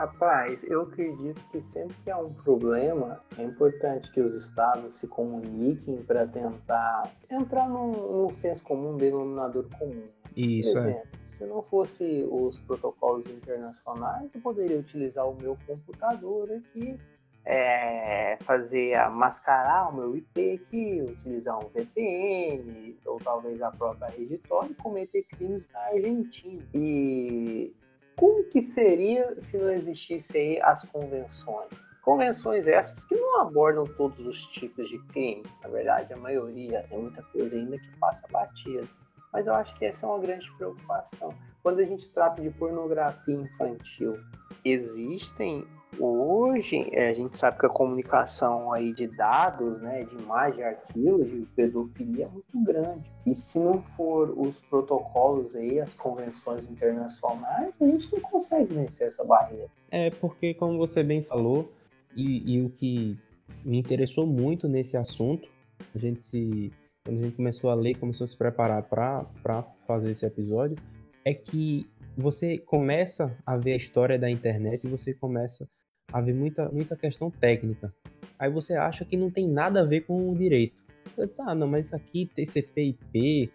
Rapaz, 0.00 0.64
eu 0.64 0.80
acredito 0.80 1.38
que 1.50 1.60
sempre 1.60 1.94
que 2.02 2.10
há 2.10 2.16
um 2.16 2.32
problema, 2.32 3.20
é 3.36 3.42
importante 3.42 4.10
que 4.10 4.22
os 4.22 4.34
estados 4.34 4.98
se 4.98 5.06
comuniquem 5.06 6.02
para 6.04 6.26
tentar 6.26 7.02
entrar 7.30 7.68
num, 7.68 7.90
num 7.90 8.32
senso 8.32 8.62
comum, 8.62 8.96
denominador 8.96 9.68
comum. 9.78 10.08
Isso, 10.34 10.72
Por 10.72 10.78
é. 10.78 10.90
exemplo, 10.92 11.08
é. 11.12 11.28
se 11.28 11.44
não 11.44 11.62
fosse 11.64 12.26
os 12.30 12.58
protocolos 12.60 13.26
internacionais, 13.30 14.30
eu 14.34 14.40
poderia 14.40 14.78
utilizar 14.78 15.28
o 15.28 15.34
meu 15.34 15.54
computador 15.66 16.50
aqui, 16.50 16.98
é, 17.44 18.38
fazer 18.40 18.94
a 18.94 19.10
mascarar 19.10 19.90
o 19.90 19.96
meu 19.96 20.16
IP 20.16 20.62
aqui, 20.64 21.02
utilizar 21.02 21.58
um 21.58 21.68
VPN, 21.68 22.96
ou 23.04 23.18
talvez 23.18 23.60
a 23.60 23.70
própria 23.70 24.08
rede 24.08 24.38
Tor 24.48 24.66
e 24.70 24.72
cometer 24.72 25.24
crimes 25.24 25.68
na 25.70 25.80
Argentina. 25.80 26.62
E 26.72 27.74
como 28.20 28.44
que 28.44 28.62
seria 28.62 29.34
se 29.46 29.56
não 29.56 29.70
existissem 29.72 30.60
as 30.60 30.84
convenções? 30.90 31.70
Convenções 32.02 32.66
essas 32.66 33.06
que 33.06 33.14
não 33.14 33.40
abordam 33.40 33.86
todos 33.86 34.26
os 34.26 34.42
tipos 34.48 34.90
de 34.90 34.98
crime, 35.06 35.42
na 35.62 35.70
verdade, 35.70 36.12
a 36.12 36.18
maioria, 36.18 36.84
tem 36.90 36.98
muita 36.98 37.22
coisa 37.22 37.56
ainda 37.56 37.78
que 37.78 37.96
passa 37.96 38.22
batida. 38.30 38.86
Mas 39.32 39.46
eu 39.46 39.54
acho 39.54 39.74
que 39.76 39.86
essa 39.86 40.04
é 40.04 40.08
uma 40.10 40.18
grande 40.18 40.46
preocupação. 40.58 41.34
Quando 41.62 41.78
a 41.78 41.84
gente 41.84 42.10
trata 42.10 42.42
de 42.42 42.50
pornografia 42.50 43.34
infantil, 43.34 44.18
existem 44.66 45.66
Hoje, 45.98 46.88
é, 46.92 47.10
a 47.10 47.14
gente 47.14 47.36
sabe 47.36 47.58
que 47.58 47.66
a 47.66 47.70
comunicação 47.70 48.72
aí 48.72 48.92
de 48.92 49.06
dados, 49.06 49.80
né, 49.82 50.04
de 50.04 50.16
imagem, 50.16 50.64
arquivos, 50.64 51.28
de 51.28 51.46
pedofilia 51.54 52.26
é 52.26 52.28
muito 52.28 52.64
grande. 52.64 53.10
E 53.26 53.34
se 53.34 53.58
não 53.58 53.82
for 53.96 54.30
os 54.30 54.54
protocolos 54.68 55.54
aí, 55.54 55.80
as 55.80 55.92
convenções 55.94 56.68
internacionais, 56.70 57.74
a 57.80 57.84
gente 57.84 58.12
não 58.12 58.20
consegue 58.20 58.74
vencer 58.74 59.08
essa 59.08 59.24
barreira. 59.24 59.68
É 59.90 60.10
porque, 60.10 60.54
como 60.54 60.78
você 60.78 61.02
bem 61.02 61.22
falou, 61.22 61.70
e, 62.16 62.54
e 62.54 62.62
o 62.62 62.70
que 62.70 63.18
me 63.64 63.78
interessou 63.78 64.26
muito 64.26 64.68
nesse 64.68 64.96
assunto, 64.96 65.48
a 65.94 65.98
gente 65.98 66.22
se 66.22 66.72
quando 67.04 67.18
a 67.18 67.22
gente 67.22 67.36
começou 67.36 67.70
a 67.70 67.74
ler, 67.74 67.98
começou 67.98 68.24
a 68.24 68.28
se 68.28 68.36
preparar 68.36 68.82
para 68.82 69.62
fazer 69.86 70.10
esse 70.10 70.24
episódio, 70.26 70.76
é 71.24 71.32
que 71.32 71.88
você 72.16 72.58
começa 72.58 73.36
a 73.44 73.56
ver 73.56 73.72
a 73.72 73.76
história 73.76 74.18
da 74.18 74.30
internet 74.30 74.84
e 74.84 74.90
você 74.90 75.14
começa 75.14 75.68
haver 76.12 76.34
muita, 76.34 76.68
muita 76.70 76.96
questão 76.96 77.30
técnica. 77.30 77.92
Aí 78.38 78.50
você 78.50 78.74
acha 78.74 79.04
que 79.04 79.16
não 79.16 79.30
tem 79.30 79.46
nada 79.46 79.80
a 79.80 79.84
ver 79.84 80.02
com 80.02 80.30
o 80.30 80.34
direito. 80.34 80.82
Você 81.14 81.26
diz, 81.26 81.40
ah, 81.40 81.54
não, 81.54 81.66
mas 81.66 81.86
isso 81.86 81.96
aqui, 81.96 82.30
TCP/IP, 82.34 83.50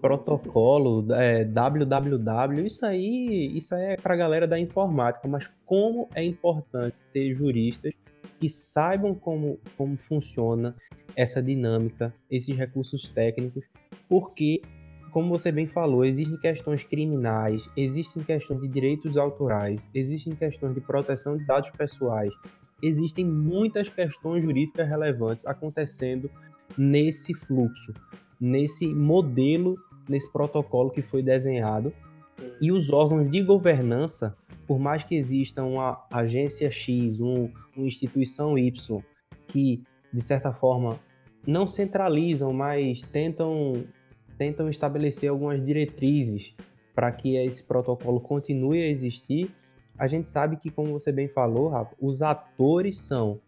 protocolo, 0.00 1.12
é, 1.14 1.44
www, 1.44 2.66
isso 2.66 2.84
aí, 2.84 3.56
isso 3.56 3.74
aí 3.74 3.92
é 3.92 3.96
para 3.96 4.14
a 4.14 4.16
galera 4.16 4.46
da 4.46 4.58
informática. 4.58 5.26
Mas 5.26 5.50
como 5.64 6.08
é 6.14 6.24
importante 6.24 6.96
ter 7.12 7.34
juristas 7.34 7.92
que 8.38 8.48
saibam 8.48 9.14
como, 9.14 9.58
como 9.76 9.96
funciona 9.96 10.74
essa 11.16 11.42
dinâmica, 11.42 12.14
esses 12.30 12.56
recursos 12.56 13.08
técnicos, 13.08 13.64
porque 14.08 14.62
como 15.12 15.28
você 15.28 15.52
bem 15.52 15.66
falou, 15.66 16.04
existem 16.04 16.38
questões 16.38 16.82
criminais, 16.82 17.68
existem 17.76 18.22
questões 18.22 18.62
de 18.62 18.66
direitos 18.66 19.18
autorais, 19.18 19.86
existem 19.94 20.34
questões 20.34 20.74
de 20.74 20.80
proteção 20.80 21.36
de 21.36 21.44
dados 21.44 21.70
pessoais, 21.70 22.32
existem 22.82 23.22
muitas 23.24 23.90
questões 23.90 24.42
jurídicas 24.42 24.88
relevantes 24.88 25.46
acontecendo 25.46 26.30
nesse 26.78 27.34
fluxo, 27.34 27.92
nesse 28.40 28.86
modelo, 28.86 29.76
nesse 30.08 30.32
protocolo 30.32 30.90
que 30.90 31.02
foi 31.02 31.22
desenhado. 31.22 31.92
E 32.58 32.72
os 32.72 32.90
órgãos 32.90 33.30
de 33.30 33.42
governança, 33.42 34.34
por 34.66 34.78
mais 34.78 35.04
que 35.04 35.14
exista 35.14 35.62
uma 35.62 36.06
agência 36.10 36.70
X, 36.70 37.20
um, 37.20 37.50
uma 37.76 37.86
instituição 37.86 38.58
Y, 38.58 39.02
que 39.46 39.82
de 40.10 40.22
certa 40.22 40.52
forma 40.52 40.98
não 41.46 41.66
centralizam, 41.66 42.52
mas 42.52 43.02
tentam 43.02 43.84
tentam 44.42 44.68
estabelecer 44.68 45.30
algumas 45.30 45.64
diretrizes 45.64 46.52
para 46.92 47.12
que 47.12 47.36
esse 47.36 47.62
protocolo 47.62 48.20
continue 48.20 48.82
a 48.82 48.88
existir, 48.88 49.48
a 49.96 50.08
gente 50.08 50.28
sabe 50.28 50.56
que, 50.56 50.68
como 50.68 50.88
você 50.88 51.12
bem 51.12 51.28
falou, 51.28 51.68
Rafa, 51.68 51.94
os 52.00 52.22
atores 52.22 52.98
são 52.98 53.38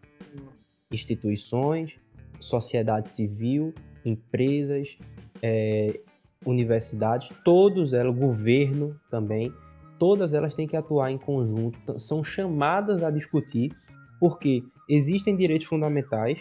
instituições, 0.93 1.97
sociedade 2.39 3.11
civil, 3.11 3.75
empresas, 4.05 4.97
é, 5.43 5.99
universidades, 6.47 7.29
todos 7.45 7.93
elas, 7.93 8.17
governo 8.17 8.97
também, 9.11 9.53
todas 9.99 10.33
elas 10.33 10.55
têm 10.55 10.69
que 10.69 10.77
atuar 10.77 11.11
em 11.11 11.19
conjunto, 11.19 11.99
são 11.99 12.23
chamadas 12.23 13.03
a 13.03 13.11
discutir, 13.11 13.73
porque 14.21 14.63
existem 14.89 15.35
direitos 15.35 15.67
fundamentais, 15.67 16.39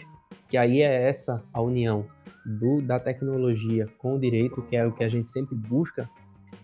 que 0.48 0.56
aí 0.56 0.82
é 0.82 1.08
essa 1.08 1.42
a 1.52 1.60
união 1.60 2.06
do, 2.44 2.80
da 2.82 3.00
tecnologia 3.00 3.86
com 3.98 4.16
o 4.16 4.18
direito, 4.18 4.62
que 4.62 4.76
é 4.76 4.86
o 4.86 4.92
que 4.92 5.04
a 5.04 5.08
gente 5.08 5.28
sempre 5.28 5.56
busca, 5.56 6.08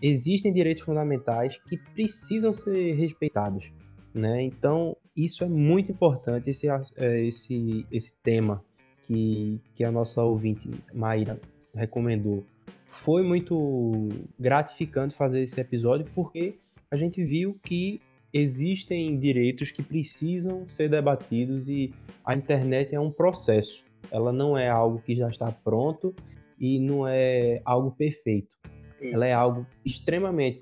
existem 0.01 0.53
direitos 0.53 0.83
fundamentais 0.83 1.57
que 1.67 1.77
precisam 1.77 2.53
ser 2.53 2.93
respeitados. 2.93 3.71
Né? 4.13 4.43
Então, 4.43 4.95
isso 5.15 5.43
é 5.43 5.47
muito 5.47 5.91
importante, 5.91 6.49
esse, 6.49 6.67
é, 6.69 7.25
esse, 7.25 7.85
esse 7.91 8.13
tema 8.21 8.63
que, 9.03 9.59
que 9.73 9.83
a 9.83 9.91
nossa 9.91 10.21
ouvinte 10.21 10.69
Maíra 10.93 11.39
recomendou. 11.73 12.45
Foi 12.85 13.23
muito 13.23 14.09
gratificante 14.39 15.15
fazer 15.15 15.41
esse 15.41 15.59
episódio 15.59 16.05
porque 16.13 16.55
a 16.89 16.97
gente 16.97 17.23
viu 17.23 17.57
que 17.63 18.01
existem 18.33 19.17
direitos 19.19 19.71
que 19.71 19.83
precisam 19.83 20.67
ser 20.69 20.89
debatidos 20.89 21.67
e 21.69 21.93
a 22.25 22.35
internet 22.35 22.95
é 22.95 22.99
um 22.99 23.11
processo. 23.11 23.83
Ela 24.11 24.31
não 24.31 24.57
é 24.57 24.69
algo 24.69 24.99
que 24.99 25.15
já 25.15 25.29
está 25.29 25.51
pronto 25.51 26.15
e 26.59 26.79
não 26.79 27.07
é 27.07 27.61
algo 27.65 27.91
perfeito. 27.91 28.55
Ela 29.01 29.25
é 29.25 29.33
algo 29.33 29.65
extremamente 29.83 30.61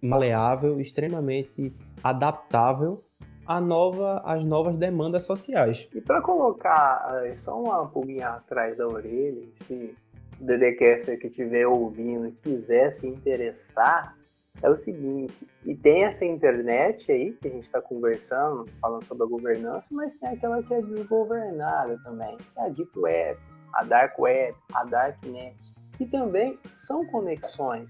maleável, 0.00 0.80
extremamente 0.80 1.72
adaptável 2.02 3.04
à 3.46 3.60
nova, 3.60 4.22
às 4.24 4.44
novas 4.44 4.76
demandas 4.76 5.24
sociais. 5.24 5.88
E 5.94 6.00
para 6.00 6.20
colocar 6.20 7.24
uh, 7.24 7.38
só 7.38 7.60
uma 7.60 7.86
pulguinha 7.86 8.28
atrás 8.28 8.76
da 8.76 8.86
orelha, 8.86 9.46
se 9.66 9.94
o 10.40 10.44
DDCaster 10.44 11.18
que 11.18 11.26
estiver 11.26 11.66
ouvindo 11.66 12.32
quiser 12.42 12.92
se 12.92 13.06
interessar, 13.06 14.16
é 14.62 14.68
o 14.68 14.76
seguinte, 14.76 15.46
e 15.64 15.74
tem 15.74 16.04
essa 16.04 16.24
internet 16.24 17.10
aí 17.10 17.32
que 17.32 17.48
a 17.48 17.50
gente 17.50 17.64
está 17.64 17.80
conversando, 17.80 18.66
falando 18.80 19.04
sobre 19.04 19.24
a 19.24 19.26
governança, 19.26 19.86
mas 19.90 20.14
tem 20.18 20.30
aquela 20.30 20.62
que 20.62 20.74
é 20.74 20.82
desgovernada 20.82 21.98
também, 22.04 22.36
é 22.56 22.66
a 22.66 22.68
Deep 22.68 22.98
Web, 22.98 23.40
a 23.74 23.84
Dark 23.84 24.18
Web, 24.18 24.54
a 24.74 24.84
Darknet, 24.84 25.56
que 25.96 26.06
também 26.06 26.58
são 26.74 27.06
conexões, 27.06 27.88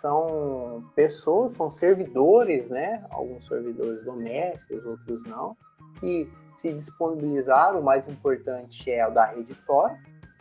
são 0.00 0.84
pessoas, 0.94 1.52
são 1.52 1.70
servidores, 1.70 2.70
né? 2.70 3.04
Alguns 3.10 3.46
servidores 3.46 4.02
domésticos, 4.04 4.84
outros 4.86 5.22
não, 5.24 5.56
que 6.00 6.30
se 6.54 6.72
disponibilizaram, 6.72 7.80
o 7.80 7.84
mais 7.84 8.08
importante 8.08 8.90
é 8.90 9.06
o 9.06 9.10
da 9.10 9.26
rede 9.26 9.54
Tor, 9.66 9.92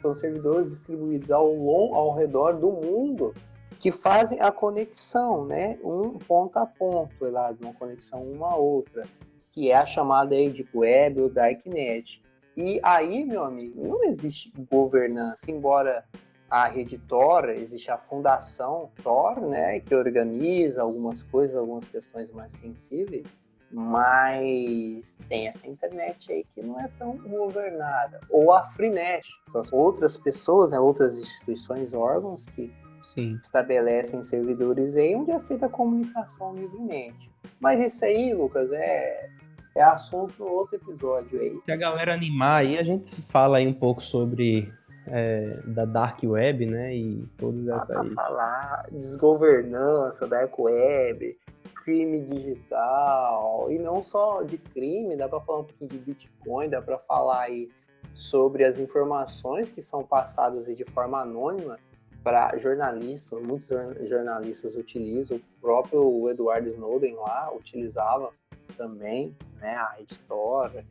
são 0.02 0.14
servidores 0.14 0.70
distribuídos 0.70 1.30
ao, 1.30 1.46
ao 1.94 2.16
redor 2.16 2.54
do 2.54 2.72
mundo 2.72 3.34
que 3.80 3.92
fazem 3.92 4.42
a 4.42 4.52
conexão, 4.52 5.46
né? 5.46 5.80
Um 5.82 6.18
ponto 6.18 6.60
a 6.60 6.66
ponto, 6.66 7.14
lá, 7.22 7.56
uma 7.62 7.74
conexão 7.74 8.22
uma 8.22 8.52
a 8.52 8.56
outra, 8.56 9.06
que 9.54 9.72
é 9.72 9.76
a 9.76 9.86
chamada 9.86 10.36
Deep 10.36 10.70
Web 10.76 11.22
ou 11.22 11.30
Darknet. 11.30 12.22
E 12.58 12.80
aí, 12.84 13.24
meu 13.24 13.44
amigo, 13.44 13.88
não 13.88 14.04
existe 14.04 14.52
governança, 14.70 15.50
embora 15.50 16.04
a 16.50 16.68
rede 16.68 16.98
Tor, 16.98 17.50
existe 17.50 17.90
a 17.90 17.98
fundação 17.98 18.90
Tor, 19.02 19.40
né, 19.40 19.80
que 19.80 19.96
organiza 19.96 20.82
algumas 20.82 21.24
coisas, 21.24 21.56
algumas 21.56 21.88
questões 21.88 22.30
mais 22.32 22.52
sensíveis, 22.54 23.26
mas 23.72 25.18
tem 25.30 25.48
essa 25.48 25.68
internet 25.68 26.32
aí 26.32 26.46
que 26.54 26.62
não 26.62 26.78
é 26.80 26.90
tão 26.98 27.16
governada. 27.18 28.20
Ou 28.30 28.52
a 28.52 28.64
Freenet, 28.72 29.26
são 29.52 29.62
as 29.62 29.72
outras 29.72 30.18
pessoas, 30.18 30.72
né, 30.72 30.80
outras 30.80 31.16
instituições, 31.18 31.94
órgãos 31.94 32.46
que 32.48 32.74
Sim. 33.04 33.40
estabelecem 33.42 34.22
servidores 34.24 34.96
aí 34.96 35.16
onde 35.16 35.32
é 35.32 35.40
feita 35.42 35.66
a 35.66 35.70
comunicação 35.70 36.54
livremente. 36.56 37.30
Mas 37.60 37.80
isso 37.82 38.06
aí, 38.06 38.34
Lucas, 38.34 38.72
é, 38.72 39.30
é 39.76 39.84
assunto 39.84 40.34
para 40.34 40.46
outro 40.46 40.76
episódio 40.76 41.40
aí. 41.40 41.60
Se 41.64 41.72
a 41.72 41.78
galera 41.78 42.14
animar 42.14 42.62
aí, 42.62 42.78
a 42.78 42.84
gente 42.84 43.22
fala 43.24 43.58
aí 43.58 43.68
um 43.68 43.74
pouco 43.74 44.02
sobre 44.02 44.72
é, 45.08 45.60
da 45.66 45.86
Dark 45.86 46.20
Web, 46.24 46.66
né? 46.66 46.96
E 46.96 47.26
todas 47.38 47.68
essas 47.68 47.98
aí. 47.98 48.14
falar 48.14 48.86
desgovernança, 48.92 50.28
Dark 50.28 50.58
Web, 50.58 51.38
crime 51.84 52.22
digital, 52.22 53.68
e 53.70 53.80
não 53.80 54.04
só 54.04 54.44
de 54.44 54.58
crime, 54.58 55.16
dá 55.16 55.28
para 55.28 55.40
falar 55.42 55.60
um 55.60 55.64
pouquinho 55.64 55.90
de 55.90 55.98
Bitcoin, 55.98 56.70
dá 56.70 56.82
para 56.82 56.98
falar 57.00 57.44
aí 57.44 57.70
sobre 58.14 58.64
as 58.64 58.78
informações 58.78 59.72
que 59.72 59.82
são 59.82 60.04
passadas 60.04 60.66
de 60.66 60.86
forma 60.86 61.20
anônima 61.20 61.78
para 62.24 62.58
jornalistas, 62.58 63.42
muitos 63.42 63.70
jornalistas 64.08 64.76
utilizam, 64.76 65.38
o 65.38 65.62
próprio 65.62 66.30
Edward 66.30 66.70
Snowden 66.70 67.16
lá 67.16 67.52
utilizava 67.54 68.32
também, 68.76 69.36
né, 69.60 69.76
a 69.76 69.96
editora, 70.00 70.86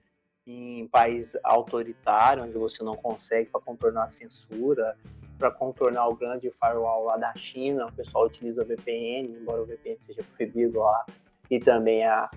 em 0.46 0.88
país 0.88 1.36
autoritário, 1.44 2.44
onde 2.44 2.56
você 2.56 2.82
não 2.82 2.96
consegue 2.96 3.50
para 3.50 3.60
contornar 3.60 4.04
a 4.04 4.08
censura, 4.08 4.96
para 5.38 5.50
contornar 5.50 6.08
o 6.08 6.16
grande 6.16 6.50
firewall 6.50 7.04
lá 7.04 7.16
da 7.16 7.34
China, 7.34 7.86
o 7.86 7.92
pessoal 7.92 8.26
utiliza 8.26 8.64
VPN, 8.64 9.36
embora 9.40 9.62
o 9.62 9.66
VPN 9.66 9.98
seja 10.00 10.24
proibido 10.36 10.80
lá, 10.80 11.04
e 11.50 11.60
também 11.60 12.04
a, 12.04 12.30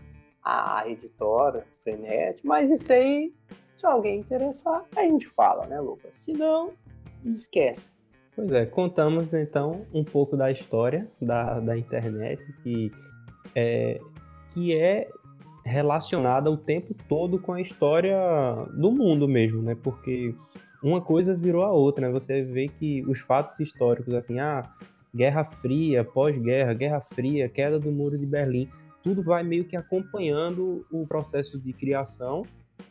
a 0.44 0.84
editora, 0.88 1.66
Frenet, 1.84 2.46
mas 2.46 2.70
isso 2.70 2.92
aí, 2.92 3.34
se 3.78 3.86
alguém 3.86 4.20
interessar, 4.20 4.86
a 4.96 5.02
gente 5.02 5.28
fala, 5.28 5.66
né, 5.66 5.80
Lucas? 5.80 6.12
Se 6.18 6.34
não, 6.34 6.74
esquece. 7.26 7.94
Pois 8.42 8.54
é, 8.54 8.66
contamos 8.66 9.36
então 9.36 9.86
um 9.94 10.04
pouco 10.04 10.36
da 10.36 10.50
história 10.50 11.08
da, 11.22 11.60
da 11.60 11.78
internet, 11.78 12.42
que 12.64 12.92
é, 13.54 14.02
que 14.52 14.76
é 14.76 15.08
relacionada 15.64 16.50
o 16.50 16.58
tempo 16.58 16.96
todo 17.08 17.38
com 17.38 17.54
a 17.54 17.62
história 17.62 18.18
do 18.74 18.92
mundo 18.92 19.28
mesmo, 19.28 19.62
né? 19.62 19.78
Porque 19.84 20.34
uma 20.82 21.00
coisa 21.00 21.36
virou 21.36 21.64
a 21.64 21.72
outra, 21.72 22.08
né? 22.08 22.12
Você 22.12 22.42
vê 22.42 22.68
que 22.68 23.04
os 23.04 23.20
fatos 23.20 23.60
históricos, 23.60 24.12
assim, 24.16 24.40
ah, 24.40 24.68
Guerra 25.16 25.44
Fria, 25.44 26.04
pós-guerra, 26.04 26.74
Guerra 26.74 27.00
Fria, 27.00 27.48
queda 27.48 27.80
do 27.80 27.92
Muro 27.92 28.18
de 28.18 28.26
Berlim, 28.26 28.68
tudo 29.04 29.22
vai 29.22 29.44
meio 29.44 29.66
que 29.66 29.78
acompanhando 29.78 30.84
o 30.92 31.06
processo 31.06 31.62
de 31.62 31.74
criação 31.74 32.42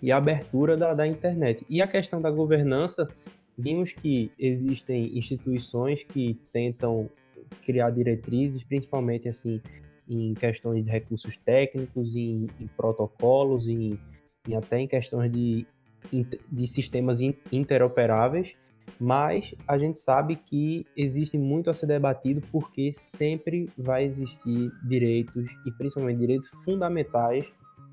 e 0.01 0.13
abertura 0.13 0.77
da, 0.77 0.95
da 0.95 1.09
internet. 1.09 1.67
E 1.69 1.83
a 1.83 1.89
questão 1.89 2.23
da 2.23 2.31
governança, 2.31 3.09
vimos 3.57 3.93
que 3.93 4.31
existem 4.39 5.17
instituições 5.19 6.03
que 6.03 6.39
tentam 6.53 7.11
criar 7.63 7.91
diretrizes, 7.91 8.65
principalmente 8.65 9.29
assim 9.29 9.61
em 10.09 10.35
questões 10.35 10.85
de 10.85 10.91
recursos 10.91 11.37
técnicos, 11.37 12.17
em, 12.17 12.49
em 12.61 12.67
protocolos, 12.77 13.69
em, 13.69 13.99
em, 14.49 14.55
até 14.57 14.81
em 14.81 14.89
questões 14.89 15.31
de, 15.31 15.65
de 16.51 16.67
sistemas 16.67 17.21
interoperáveis, 17.53 18.55
mas 18.99 19.55
a 19.69 19.79
gente 19.79 19.99
sabe 19.99 20.35
que 20.35 20.85
existe 20.97 21.39
muito 21.39 21.71
a 21.71 21.75
ser 21.75 21.87
debatido 21.87 22.43
porque 22.51 22.93
sempre 22.93 23.71
vai 23.79 24.05
existir 24.05 24.73
direitos, 24.83 25.47
e 25.65 25.71
principalmente 25.73 26.19
direitos 26.19 26.49
fundamentais, 26.65 27.45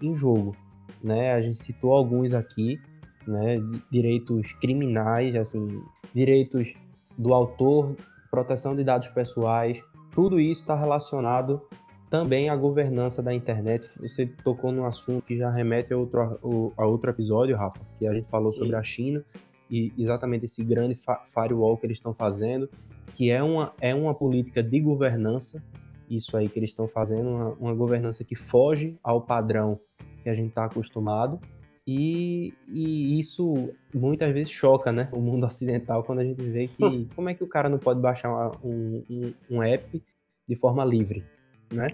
em 0.01 0.13
jogo. 0.13 0.55
Né? 1.03 1.33
A 1.33 1.41
gente 1.41 1.57
citou 1.57 1.93
alguns 1.93 2.33
aqui, 2.33 2.79
né? 3.27 3.59
direitos 3.91 4.51
criminais, 4.53 5.35
assim, 5.35 5.81
direitos 6.13 6.73
do 7.17 7.33
autor, 7.33 7.95
proteção 8.29 8.75
de 8.75 8.83
dados 8.83 9.07
pessoais, 9.09 9.81
tudo 10.13 10.39
isso 10.39 10.61
está 10.61 10.75
relacionado 10.75 11.61
também 12.09 12.49
a 12.49 12.55
governança 12.55 13.21
da 13.21 13.33
internet. 13.33 13.87
Você 13.99 14.25
tocou 14.25 14.71
num 14.71 14.85
assunto 14.85 15.23
que 15.23 15.37
já 15.37 15.49
remete 15.49 15.93
a 15.93 15.97
outro, 15.97 16.73
a 16.77 16.85
outro 16.85 17.09
episódio, 17.09 17.55
Rafa, 17.55 17.79
que 17.99 18.07
a 18.07 18.13
gente 18.13 18.27
falou 18.27 18.53
sobre 18.53 18.75
a 18.75 18.83
China 18.83 19.23
e 19.69 19.91
exatamente 19.97 20.45
esse 20.45 20.63
grande 20.63 20.97
firewall 21.33 21.77
que 21.77 21.85
eles 21.85 21.97
estão 21.97 22.13
fazendo, 22.13 22.69
que 23.13 23.29
é 23.29 23.43
uma, 23.43 23.73
é 23.81 23.93
uma 23.93 24.13
política 24.13 24.63
de 24.63 24.79
governança, 24.79 25.61
isso 26.09 26.37
aí 26.37 26.47
que 26.47 26.57
eles 26.57 26.69
estão 26.69 26.87
fazendo, 26.87 27.29
uma, 27.29 27.49
uma 27.59 27.73
governança 27.73 28.23
que 28.23 28.35
foge 28.35 28.97
ao 29.03 29.21
padrão 29.21 29.79
que 30.23 30.29
a 30.29 30.33
gente 30.33 30.49
está 30.49 30.65
acostumado. 30.65 31.39
E, 31.87 32.53
e, 32.67 33.17
isso 33.17 33.73
muitas 33.93 34.33
vezes 34.33 34.51
choca 34.51 34.91
né, 34.91 35.07
o 35.13 35.21
mundo 35.21 35.45
ocidental 35.47 36.03
quando 36.03 36.19
a 36.19 36.23
gente 36.25 36.43
vê 36.43 36.67
que 36.67 37.07
como 37.15 37.29
é 37.29 37.33
que 37.33 37.45
o 37.45 37.47
cara 37.47 37.69
não 37.69 37.79
pode 37.79 38.01
baixar 38.01 38.29
um, 38.61 39.01
um, 39.09 39.33
um 39.49 39.63
app 39.63 40.03
de 40.45 40.55
forma 40.57 40.83
livre, 40.83 41.23
né? 41.71 41.87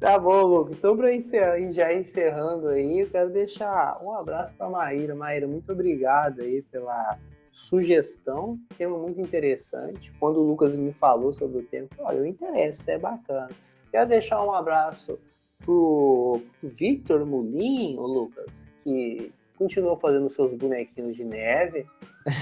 Tá 0.00 0.18
bom, 0.18 0.42
Lucas. 0.42 0.78
Então, 0.78 0.96
para 0.96 1.14
encerrar, 1.14 1.72
já 1.72 1.94
encerrando 1.94 2.68
aí, 2.68 3.00
eu 3.00 3.08
quero 3.08 3.30
deixar 3.30 3.98
um 4.02 4.12
abraço 4.12 4.52
para 4.58 4.68
Maíra. 4.68 5.14
Maíra, 5.14 5.46
muito 5.46 5.72
obrigado 5.72 6.42
aí 6.42 6.60
pela 6.62 7.16
sugestão. 7.50 8.58
Tema 8.76 8.98
muito 8.98 9.20
interessante. 9.20 10.12
Quando 10.20 10.38
o 10.38 10.46
Lucas 10.46 10.76
me 10.76 10.92
falou 10.92 11.32
sobre 11.32 11.58
o 11.60 11.62
tema, 11.62 11.88
olha, 12.00 12.18
eu 12.18 12.26
interesso, 12.26 12.80
isso 12.80 12.90
é 12.90 12.98
bacana. 12.98 13.48
Quero 13.90 14.08
deixar 14.08 14.44
um 14.44 14.52
abraço 14.52 15.18
pro 15.64 16.42
Victor 16.62 17.24
Mulim, 17.24 17.96
o 17.96 18.06
Lucas, 18.06 18.46
que 18.86 19.32
continuou 19.58 19.96
fazendo 19.96 20.30
seus 20.30 20.54
bonequinhos 20.54 21.16
de 21.16 21.24
neve. 21.24 21.84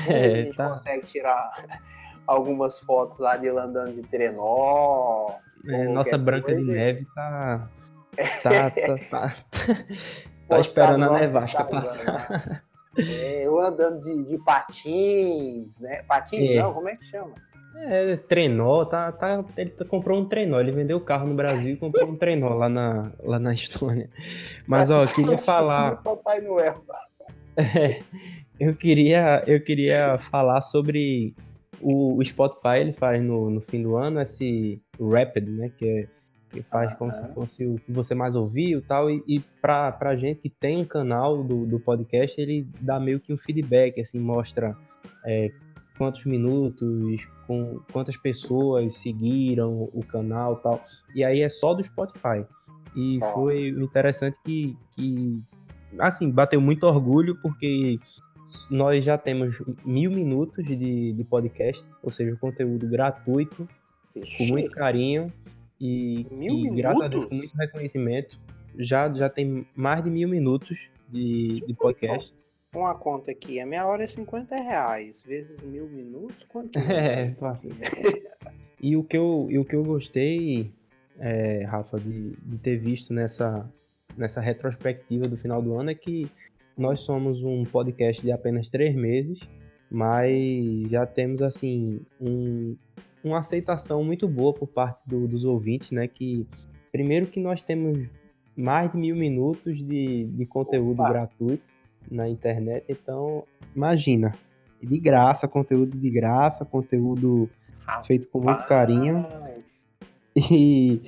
É, 0.09 0.25
a 0.25 0.31
gente 0.45 0.57
tá. 0.57 0.71
consegue 0.71 1.07
tirar 1.09 1.83
algumas 2.27 2.79
fotos 2.79 3.19
lá 3.19 3.37
de 3.37 3.49
ele 3.49 3.59
andando 3.59 3.93
de 3.93 4.01
trenó, 4.09 5.27
é, 5.67 5.85
nossa 5.89 6.17
Branca 6.17 6.47
coisa. 6.47 6.63
de 6.63 6.71
Neve 6.71 7.07
tá. 7.15 7.69
Tá, 8.43 8.71
tá, 8.71 8.99
tá, 9.11 9.37
tá 10.49 10.59
esperando 10.59 11.05
a 11.05 11.19
nevasca 11.21 11.65
passar. 11.65 12.65
É, 12.97 13.47
eu 13.47 13.61
andando 13.61 14.01
de, 14.01 14.25
de 14.25 14.39
patins, 14.39 15.77
né? 15.79 16.03
Patins 16.05 16.51
é. 16.51 16.63
não, 16.63 16.73
como 16.73 16.89
é 16.89 16.97
que 16.97 17.05
chama? 17.07 17.35
É, 17.77 18.17
trenó, 18.17 18.85
tá, 18.85 19.11
tá, 19.13 19.45
ele 19.57 19.71
tá, 19.71 19.85
comprou 19.85 20.21
um 20.21 20.25
trenó, 20.27 20.61
ele 20.61 20.73
vendeu 20.73 20.97
o 20.97 21.01
carro 21.01 21.27
no 21.27 21.35
Brasil 21.35 21.75
e 21.75 21.77
comprou 21.77 22.09
um 22.09 22.17
trenó 22.17 22.55
lá 22.55 22.69
na, 22.69 23.13
lá 23.23 23.39
na 23.39 23.53
Estônia. 23.53 24.09
Mas, 24.67 24.91
ó, 24.91 25.05
queria 25.07 25.39
falar... 25.39 25.97
Papai 26.03 26.41
Noel. 26.41 26.83
É, 27.57 28.01
eu 28.59 28.75
queria, 28.75 29.43
eu 29.47 29.61
queria 29.61 30.19
falar 30.19 30.61
sobre 30.61 31.35
o, 31.81 32.17
o 32.17 32.25
Spotify, 32.25 32.79
ele 32.81 32.93
faz 32.93 33.23
no, 33.23 33.51
no 33.51 33.61
fim 33.61 33.83
do 33.83 33.97
ano 33.97 34.21
esse 34.21 34.81
Rapid, 34.99 35.49
né? 35.49 35.71
Que 35.77 35.89
é 35.89 36.09
que 36.55 36.63
faz 36.63 36.95
como 36.95 37.13
se 37.13 37.27
fosse 37.35 37.67
o 37.67 37.81
que 37.81 37.91
você 37.91 38.15
mais 38.15 38.37
ouviu 38.37 38.81
tal, 38.81 39.11
e, 39.11 39.23
e 39.27 39.41
pra, 39.61 39.91
pra 39.91 40.15
gente 40.15 40.41
que 40.41 40.49
tem 40.49 40.79
um 40.79 40.85
canal 40.85 41.43
do, 41.43 41.67
do 41.67 41.81
podcast, 41.81 42.41
ele 42.41 42.69
dá 42.81 43.01
meio 43.01 43.19
que 43.19 43.33
um 43.33 43.37
feedback, 43.37 44.01
assim, 44.01 44.21
mostra 44.21 44.77
é, 45.27 45.51
quantos 45.97 46.25
minutos, 46.25 47.27
com 47.47 47.81
quantas 47.93 48.17
pessoas 48.17 48.95
seguiram 48.95 49.89
o 49.93 50.05
canal 50.05 50.57
tal, 50.57 50.85
e 51.15 51.25
aí 51.25 51.41
é 51.41 51.49
só 51.49 51.75
do 51.75 51.83
Spotify. 51.83 52.45
E 52.97 53.19
foi 53.33 53.69
interessante 53.69 54.39
que, 54.45 54.77
que, 54.93 55.43
assim, 55.99 56.31
bateu 56.31 56.61
muito 56.61 56.85
orgulho, 56.85 57.37
porque 57.43 57.99
nós 58.71 59.05
já 59.05 59.19
temos 59.19 59.61
mil 59.85 60.11
minutos 60.11 60.65
de, 60.65 61.13
de 61.13 61.25
podcast, 61.25 61.85
ou 62.03 62.11
seja, 62.11 62.37
conteúdo 62.37 62.87
gratuito, 62.89 63.69
Ixi. 64.15 64.39
com 64.39 64.45
muito 64.45 64.71
carinho 64.71 65.33
e, 65.81 66.27
e 66.31 66.71
graças 66.71 67.03
a 67.03 67.09
Deus 67.09 67.27
com 67.27 67.35
muito 67.35 67.55
reconhecimento. 67.57 68.39
Já, 68.79 69.13
já 69.13 69.29
tem 69.29 69.67
mais 69.75 70.03
de 70.05 70.11
mil 70.11 70.29
minutos 70.29 70.79
de, 71.09 71.63
de 71.67 71.75
podcast. 71.75 72.35
Uma 72.75 72.95
conta 72.95 73.31
aqui, 73.31 73.61
a 73.61 73.67
minha 73.67 73.87
hora 73.87 74.03
é 74.03 74.07
50 74.07 74.57
reais, 74.57 75.23
vezes 75.23 75.57
mil 75.63 75.87
minutos, 75.87 76.45
quanto 76.49 76.77
é? 76.91 77.31
fácil. 77.31 77.71
e 78.83 78.97
o 78.97 79.05
que 79.05 79.17
eu, 79.17 79.47
e 79.49 79.59
o 79.59 79.65
que 79.65 79.77
eu 79.77 79.85
gostei, 79.85 80.73
é, 81.19 81.65
Rafa, 81.65 81.99
de, 81.99 82.31
de 82.31 82.59
ter 82.59 82.77
visto 82.77 83.15
nessa, 83.15 83.71
nessa 84.17 84.41
retrospectiva 84.41 85.29
do 85.29 85.37
final 85.37 85.63
do 85.63 85.79
ano 85.79 85.91
é 85.91 85.95
que 85.95 86.29
nós 86.77 87.01
somos 87.01 87.45
um 87.45 87.63
podcast 87.63 88.21
de 88.21 88.33
apenas 88.33 88.69
três 88.69 88.95
meses, 88.97 89.41
mas 89.89 90.91
já 90.91 91.07
temos 91.07 91.41
assim 91.43 92.01
um, 92.21 92.77
uma 93.23 93.39
aceitação 93.39 94.03
muito 94.03 94.27
boa 94.27 94.53
por 94.53 94.67
parte 94.67 94.99
do, 95.07 95.29
dos 95.29 95.45
ouvintes, 95.45 95.93
né? 95.93 96.09
Que 96.09 96.45
primeiro 96.91 97.27
que 97.29 97.39
nós 97.39 97.63
temos 97.63 98.09
mais 98.57 98.91
de 98.91 98.99
mil 98.99 99.15
minutos 99.15 99.79
de, 99.79 100.25
de 100.25 100.47
conteúdo 100.47 101.01
Opa. 101.01 101.11
gratuito 101.11 101.74
na 102.11 102.29
internet, 102.29 102.85
então 102.89 103.45
imagina, 103.75 104.33
de 104.83 104.99
graça, 104.99 105.49
conteúdo 105.49 105.97
de 105.97 106.11
graça, 106.11 106.65
conteúdo 106.65 107.49
feito 108.07 108.29
com 108.29 108.41
muito 108.41 108.65
carinho. 108.67 109.27
E, 110.37 111.01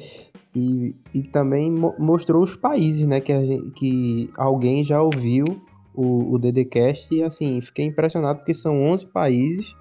e, 0.54 0.94
e 1.12 1.22
também 1.24 1.68
mostrou 1.98 2.42
os 2.42 2.54
países, 2.54 3.06
né? 3.06 3.20
Que, 3.20 3.32
gente, 3.44 3.70
que 3.72 4.30
alguém 4.36 4.84
já 4.84 5.02
ouviu 5.02 5.44
o, 5.92 6.32
o 6.32 6.38
DDCast 6.38 7.12
e 7.12 7.22
assim, 7.22 7.60
fiquei 7.60 7.86
impressionado 7.86 8.38
porque 8.38 8.54
são 8.54 8.84
11 8.84 9.06
países 9.06 9.74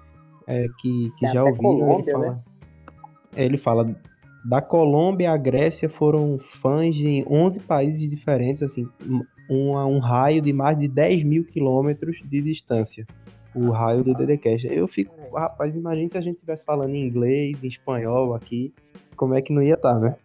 é, 0.46 0.66
que, 0.78 1.12
que 1.18 1.26
já 1.28 1.44
ouviram. 1.44 1.78
Colômbia, 1.78 2.02
ele, 2.02 2.12
fala, 2.12 2.26
né? 2.26 2.40
ele 3.36 3.58
fala 3.58 3.96
da 4.44 4.60
Colômbia 4.60 5.32
à 5.32 5.36
Grécia 5.36 5.88
foram 5.88 6.38
fãs 6.38 6.94
de 6.94 7.24
11 7.28 7.60
países 7.60 8.08
diferentes, 8.08 8.62
assim, 8.62 8.88
um, 9.48 9.76
um 9.76 9.98
raio 9.98 10.40
de 10.40 10.52
mais 10.52 10.78
de 10.78 10.88
10 10.88 11.24
mil 11.24 11.44
quilômetros 11.44 12.18
de 12.24 12.40
distância. 12.40 13.06
O 13.54 13.70
raio 13.70 14.04
do 14.04 14.14
DDCast. 14.14 14.68
Eu 14.70 14.86
fico, 14.86 15.14
rapaz, 15.34 15.74
imagine 15.74 16.10
se 16.10 16.18
a 16.18 16.20
gente 16.20 16.34
estivesse 16.34 16.64
falando 16.64 16.94
em 16.94 17.06
inglês, 17.06 17.64
em 17.64 17.68
espanhol 17.68 18.34
aqui, 18.34 18.72
como 19.16 19.34
é 19.34 19.40
que 19.40 19.52
não 19.52 19.62
ia 19.62 19.74
estar, 19.74 19.94
tá, 19.94 19.98
né? 19.98 20.16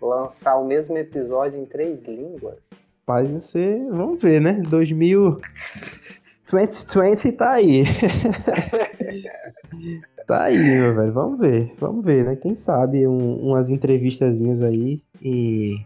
lançar 0.00 0.56
o 0.56 0.66
mesmo 0.66 0.96
episódio 0.96 1.60
em 1.60 1.66
três 1.66 2.02
línguas. 2.04 2.56
Rapaz, 3.00 3.30
você. 3.30 3.78
Vamos 3.90 4.20
ver, 4.20 4.40
né? 4.40 4.62
2020 4.68 7.36
tá 7.36 7.50
aí. 7.52 7.84
tá 10.26 10.44
aí, 10.44 10.58
meu 10.58 10.94
velho. 10.94 11.12
Vamos 11.12 11.40
ver. 11.40 11.74
Vamos 11.78 12.04
ver, 12.04 12.24
né? 12.24 12.36
Quem 12.36 12.54
sabe 12.54 13.06
um, 13.06 13.36
umas 13.36 13.70
entrevistazinhas 13.70 14.62
aí 14.62 15.02
em, 15.22 15.82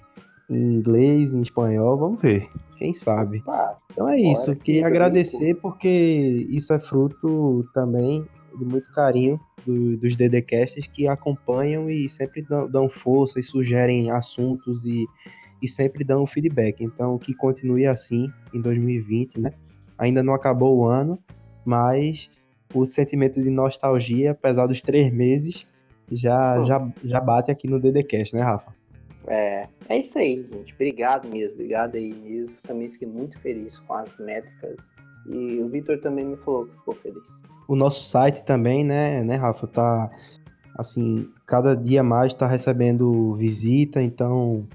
em, 0.52 0.74
inglês, 0.74 1.32
em 1.32 1.42
espanhol. 1.42 1.96
Vamos 1.96 2.20
ver. 2.20 2.48
Quem 2.76 2.92
sabe. 2.92 3.42
então 3.92 4.08
é 4.08 4.20
isso. 4.20 4.54
Queria 4.56 4.86
agradecer 4.86 5.54
porque 5.56 5.88
isso 6.50 6.72
é 6.72 6.80
fruto 6.80 7.64
também 7.72 8.26
de 8.58 8.64
muito 8.64 8.92
carinho 8.92 9.40
do, 9.64 9.96
dos 9.96 10.16
DDcasts 10.16 10.86
que 10.88 11.06
acompanham 11.06 11.88
e 11.88 12.08
sempre 12.08 12.42
dão, 12.42 12.68
dão, 12.68 12.88
força 12.88 13.38
e 13.38 13.42
sugerem 13.42 14.10
assuntos 14.10 14.84
e, 14.84 15.06
e 15.62 15.68
sempre 15.68 16.04
dão 16.04 16.26
feedback. 16.26 16.82
Então, 16.82 17.18
que 17.18 17.34
continue 17.34 17.86
assim 17.86 18.30
em 18.52 18.60
2020, 18.60 19.40
né? 19.40 19.52
Ainda 19.96 20.22
não 20.22 20.34
acabou 20.34 20.78
o 20.78 20.84
ano, 20.84 21.18
mas 21.64 22.28
o 22.74 22.84
sentimento 22.86 23.40
de 23.40 23.50
nostalgia, 23.50 24.32
apesar 24.32 24.66
dos 24.66 24.82
três 24.82 25.12
meses, 25.12 25.66
já, 26.10 26.62
já, 26.64 26.88
já 27.04 27.20
bate 27.20 27.50
aqui 27.50 27.68
no 27.68 27.78
DDcast, 27.78 28.34
né, 28.34 28.42
Rafa? 28.42 28.72
É, 29.26 29.68
é 29.88 29.98
isso 29.98 30.18
aí, 30.18 30.46
gente. 30.52 30.72
Obrigado 30.74 31.28
mesmo, 31.28 31.54
obrigado 31.54 31.94
aí 31.96 32.12
mesmo. 32.12 32.56
Também 32.62 32.90
fiquei 32.90 33.08
muito 33.08 33.38
feliz 33.38 33.78
com 33.78 33.94
as 33.94 34.18
métricas. 34.18 34.76
E 35.26 35.60
o 35.60 35.68
Vitor 35.68 35.98
também 36.00 36.24
me 36.24 36.36
falou 36.36 36.66
que 36.66 36.76
ficou 36.76 36.94
feliz 36.94 37.42
o 37.72 37.76
nosso 37.76 38.04
site 38.04 38.44
também, 38.44 38.84
né, 38.84 39.22
né, 39.24 39.36
Rafa, 39.36 39.66
tá 39.66 40.10
assim, 40.76 41.28
cada 41.46 41.74
dia 41.74 42.02
mais 42.02 42.32
está 42.32 42.46
recebendo 42.46 43.34
visita, 43.34 44.02
então 44.02 44.66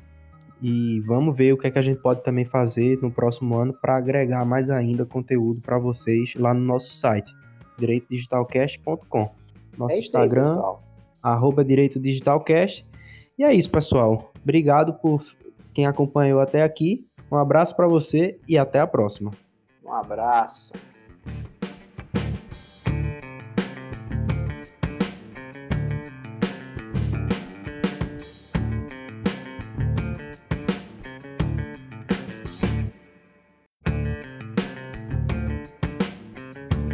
e 0.61 0.99
vamos 1.01 1.35
ver 1.35 1.53
o 1.53 1.57
que 1.57 1.67
é 1.67 1.71
que 1.71 1.77
a 1.77 1.83
gente 1.83 2.01
pode 2.01 2.23
também 2.23 2.43
fazer 2.43 2.99
no 3.01 3.11
próximo 3.11 3.55
ano 3.55 3.73
para 3.73 3.95
agregar 3.95 4.43
mais 4.43 4.71
ainda 4.71 5.05
conteúdo 5.05 5.61
para 5.61 5.77
vocês 5.77 6.33
lá 6.35 6.53
no 6.53 6.61
nosso 6.61 6.93
site, 6.95 7.31
direitodigitalcast.com. 7.77 9.29
Nosso 9.77 9.95
é 9.95 9.99
Instagram, 9.99 10.59
aí, 10.59 10.75
arroba 11.21 11.63
Direito 11.63 11.99
Digitalcast. 11.99 12.86
E 13.37 13.43
é 13.43 13.53
isso, 13.53 13.69
pessoal. 13.69 14.31
Obrigado 14.41 14.93
por 14.93 15.23
quem 15.73 15.85
acompanhou 15.85 16.39
até 16.39 16.63
aqui. 16.63 17.05
Um 17.31 17.37
abraço 17.37 17.75
para 17.75 17.87
você 17.87 18.39
e 18.47 18.57
até 18.57 18.79
a 18.79 18.87
próxima. 18.87 19.31
Um 19.85 19.93
abraço. 19.93 20.71